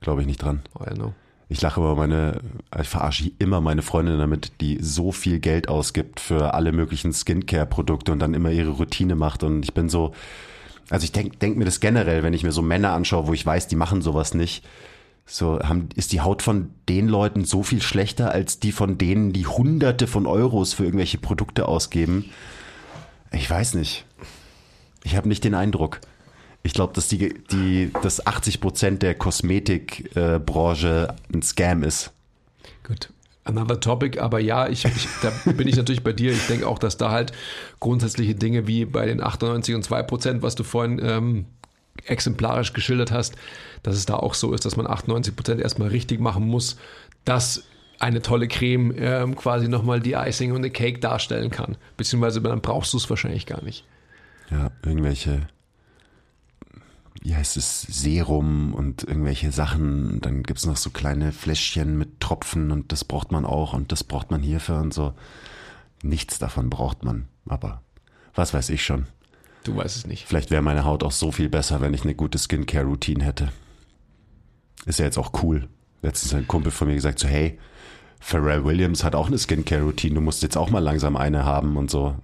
[0.00, 0.62] Glaube ich nicht dran.
[0.78, 1.14] I don't know.
[1.50, 2.40] Ich lache immer meine,
[2.78, 8.12] ich verarsche immer meine Freundin damit, die so viel Geld ausgibt für alle möglichen Skincare-Produkte
[8.12, 9.42] und dann immer ihre Routine macht.
[9.42, 10.12] Und ich bin so,
[10.90, 13.46] also ich denke denk mir das generell, wenn ich mir so Männer anschaue, wo ich
[13.46, 14.62] weiß, die machen sowas nicht.
[15.24, 19.32] So, haben, ist die Haut von den Leuten so viel schlechter als die von denen,
[19.32, 22.26] die hunderte von Euros für irgendwelche Produkte ausgeben?
[23.30, 24.06] Ich weiß nicht.
[25.04, 26.00] Ich habe nicht den Eindruck.
[26.62, 32.12] Ich glaube, dass die, die, dass 80 Prozent der Kosmetikbranche äh, ein Scam ist.
[32.84, 33.10] Gut.
[33.44, 36.32] Another topic, aber ja, ich, ich, da bin ich natürlich bei dir.
[36.32, 37.32] Ich denke auch, dass da halt
[37.80, 41.46] grundsätzliche Dinge wie bei den 98 und 2 Prozent, was du vorhin ähm,
[42.04, 43.36] exemplarisch geschildert hast,
[43.82, 46.76] dass es da auch so ist, dass man 98 Prozent erstmal richtig machen muss,
[47.24, 47.64] dass
[47.98, 51.76] eine tolle Creme ähm, quasi nochmal die Icing und the Cake darstellen kann.
[51.96, 53.84] Beziehungsweise dann brauchst du es wahrscheinlich gar nicht.
[54.50, 55.48] Ja, irgendwelche,
[57.22, 60.12] wie heißt es, Serum und irgendwelche Sachen.
[60.12, 63.92] Und dann gibt's noch so kleine Fläschchen mit Tropfen und das braucht man auch und
[63.92, 65.14] das braucht man hierfür und so.
[66.02, 67.82] Nichts davon braucht man, aber
[68.34, 69.06] was weiß ich schon.
[69.64, 70.26] Du weißt es nicht.
[70.26, 73.50] Vielleicht wäre meine Haut auch so viel besser, wenn ich eine gute Skincare-Routine hätte.
[74.86, 75.68] Ist ja jetzt auch cool.
[76.02, 77.58] Letztens hat ein Kumpel von mir gesagt, so hey,
[78.20, 81.90] Pharrell Williams hat auch eine Skincare-Routine, du musst jetzt auch mal langsam eine haben und
[81.90, 82.16] so.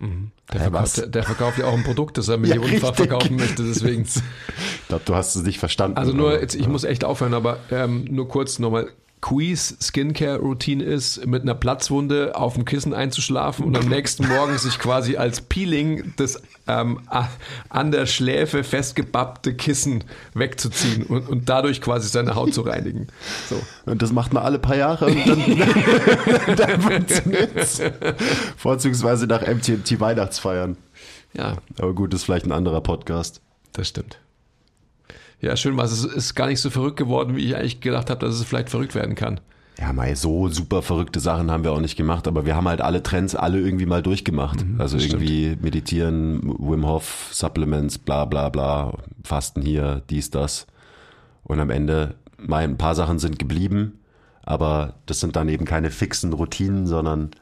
[0.00, 0.92] Der, Hä, was?
[0.92, 3.08] verkauft, der, der verkauft ja auch ein Produkt, das er Ja, millionenfach richtig.
[3.08, 4.02] verkaufen möchte, deswegen.
[4.02, 5.96] Ich glaube, du hast es nicht verstanden.
[5.96, 8.88] Also nur, jetzt, ich muss echt aufhören, aber ähm, nur kurz nochmal.
[9.24, 14.58] Quiz Skincare Routine ist, mit einer Platzwunde auf dem Kissen einzuschlafen und am nächsten Morgen
[14.58, 17.00] sich quasi als Peeling das ähm,
[17.70, 20.04] an der Schläfe festgebappte Kissen
[20.34, 23.06] wegzuziehen und, und dadurch quasi seine Haut zu reinigen.
[23.48, 23.56] So.
[23.86, 25.38] Und das macht man alle paar Jahre und dann,
[26.56, 27.80] dann funktioniert's.
[28.58, 30.76] Vorzugsweise nach MTMT Weihnachtsfeiern.
[31.32, 33.40] Ja, Aber gut, ist vielleicht ein anderer Podcast.
[33.72, 34.18] das stimmt.
[35.44, 35.92] Ja, schön was.
[35.92, 38.70] Es ist gar nicht so verrückt geworden, wie ich eigentlich gedacht habe, dass es vielleicht
[38.70, 39.40] verrückt werden kann.
[39.78, 42.80] Ja, mal so super verrückte Sachen haben wir auch nicht gemacht, aber wir haben halt
[42.80, 44.64] alle Trends alle irgendwie mal durchgemacht.
[44.64, 50.66] Mhm, also irgendwie meditieren, Wim Hof, Supplements, bla bla bla, Fasten hier, dies, das.
[51.42, 53.98] Und am Ende, mal ein paar Sachen sind geblieben,
[54.44, 57.32] aber das sind dann eben keine fixen Routinen, sondern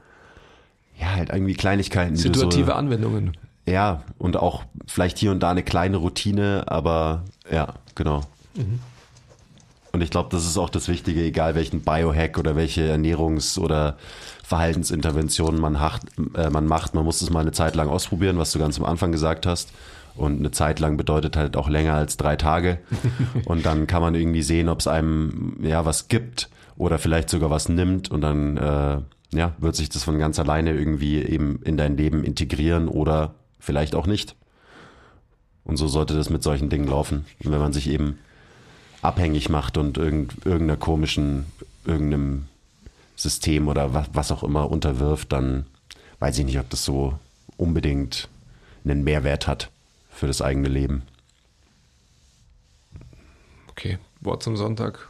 [0.98, 2.16] ja, halt irgendwie Kleinigkeiten.
[2.16, 3.36] Situative so, Anwendungen.
[3.66, 8.22] Ja, und auch vielleicht hier und da eine kleine Routine, aber ja, genau.
[9.92, 13.98] Und ich glaube, das ist auch das Wichtige, egal welchen Biohack oder welche Ernährungs- oder
[14.42, 16.02] Verhaltensinterventionen man, hacht,
[16.34, 18.84] äh, man macht, man muss es mal eine Zeit lang ausprobieren, was du ganz am
[18.84, 19.72] Anfang gesagt hast.
[20.14, 22.78] Und eine Zeit lang bedeutet halt auch länger als drei Tage.
[23.44, 27.50] Und dann kann man irgendwie sehen, ob es einem ja was gibt oder vielleicht sogar
[27.50, 28.10] was nimmt.
[28.10, 28.98] Und dann äh,
[29.34, 33.94] ja, wird sich das von ganz alleine irgendwie eben in dein Leben integrieren oder vielleicht
[33.94, 34.36] auch nicht.
[35.64, 37.24] Und so sollte das mit solchen Dingen laufen.
[37.44, 38.18] Und wenn man sich eben
[39.00, 41.46] abhängig macht und irgend, irgendeiner komischen,
[41.84, 42.46] irgendeinem
[43.16, 45.66] System oder was, was auch immer unterwirft, dann
[46.18, 47.18] weiß ich nicht, ob das so
[47.56, 48.28] unbedingt
[48.84, 49.70] einen Mehrwert hat
[50.10, 51.02] für das eigene Leben.
[53.68, 55.08] Okay, Wort zum Sonntag.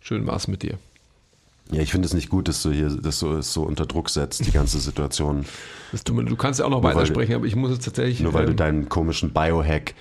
[0.00, 0.78] Schön war's mit dir.
[1.72, 4.44] Ja, ich finde es nicht gut, dass du hier das so, so unter Druck setzt,
[4.46, 5.44] die ganze Situation.
[5.92, 7.84] Das tut mir- du kannst ja auch noch Nur weil- weitersprechen, aber ich muss jetzt
[7.84, 8.20] tatsächlich.
[8.20, 9.94] Nur weil du ähm, deinem komischen Biohack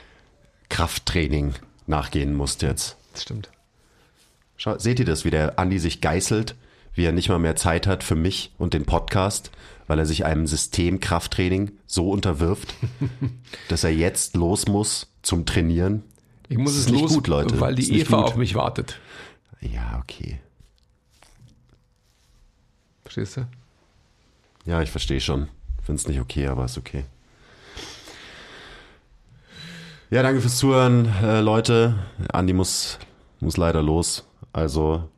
[0.70, 1.54] Krafttraining
[1.88, 2.96] nachgehen musst jetzt.
[3.14, 3.50] Das stimmt.
[4.56, 6.54] Schau, seht ihr das, wie der Andi sich geißelt,
[6.94, 9.50] wie er nicht mal mehr Zeit hat für mich und den Podcast,
[9.88, 12.76] weil er sich einem System Krafttraining so unterwirft,
[13.70, 16.04] dass er jetzt los muss zum Trainieren?
[16.50, 17.60] Ich muss es los, gut, Leute.
[17.60, 19.00] weil die Eva auf mich wartet.
[19.62, 20.40] Ja, okay.
[23.10, 23.48] Verstehst du?
[24.66, 25.48] Ja, ich verstehe schon.
[25.82, 27.06] Finde es nicht okay, aber ist okay.
[30.12, 31.98] Ja, danke fürs Zuhören, äh, Leute.
[32.32, 33.00] Andi muss,
[33.40, 34.28] muss leider los.
[34.54, 35.10] Also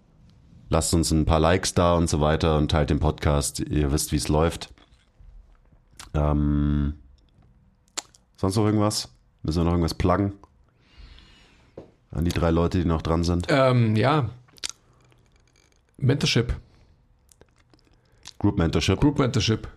[0.70, 3.60] lasst uns ein paar Likes da und so weiter und teilt den Podcast.
[3.60, 4.74] Ihr wisst, wie es läuft.
[6.14, 6.94] Ähm,
[8.38, 9.10] sonst noch irgendwas?
[9.44, 10.32] Müssen wir noch irgendwas pluggen?
[12.12, 13.48] An die drei Leute, die noch dran sind.
[13.50, 14.30] Ähm, ja.
[15.98, 16.56] Mentorship.
[18.42, 19.00] Group Mentorship.
[19.00, 19.68] Group Mentorship.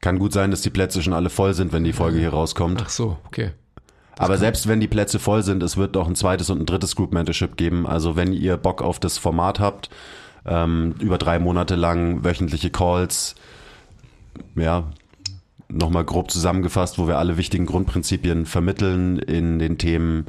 [0.00, 2.82] Kann gut sein, dass die Plätze schon alle voll sind, wenn die Folge hier rauskommt.
[2.82, 3.52] Ach so, okay.
[4.18, 6.96] Aber selbst wenn die Plätze voll sind, es wird noch ein zweites und ein drittes
[6.96, 7.86] Group Mentorship geben.
[7.86, 9.90] Also wenn ihr Bock auf das Format habt,
[10.46, 13.34] ähm, über drei Monate lang wöchentliche Calls,
[14.54, 14.84] ja,
[15.68, 20.26] nochmal grob zusammengefasst, wo wir alle wichtigen Grundprinzipien vermitteln in den Themen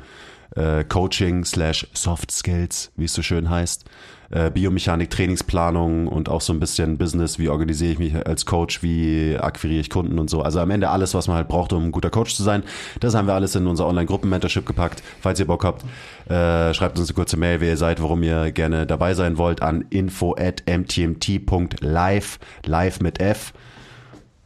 [0.56, 3.86] äh, Coaching slash Soft Skills, wie es so schön heißt,
[4.32, 8.82] äh, Biomechanik, Trainingsplanung und auch so ein bisschen Business, wie organisiere ich mich als Coach,
[8.84, 10.42] wie akquiriere ich Kunden und so.
[10.42, 12.64] Also am Ende alles, was man halt braucht, um ein guter Coach zu sein.
[13.00, 15.04] Das haben wir alles in unser Online-Gruppen-Mentorship gepackt.
[15.22, 15.84] Falls ihr Bock habt,
[16.30, 19.62] äh, schreibt uns eine kurze Mail, wer ihr seid, warum ihr gerne dabei sein wollt,
[19.62, 23.54] an info at mtmt.live, live mit F.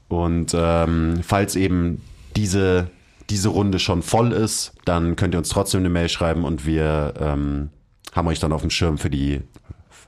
[0.08, 2.02] Und ähm, falls eben
[2.36, 2.90] diese,
[3.30, 7.14] diese Runde schon voll ist, dann könnt ihr uns trotzdem eine Mail schreiben und wir
[7.20, 7.70] ähm,
[8.14, 9.42] haben euch dann auf dem Schirm für die,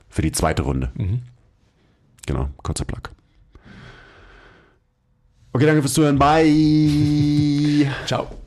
[0.08, 0.90] für die zweite Runde.
[2.26, 3.10] Genau, kurzer Plug.
[5.52, 6.18] Okay, danke fürs Zuhören.
[6.18, 7.90] Bye.
[8.06, 8.41] Ciao.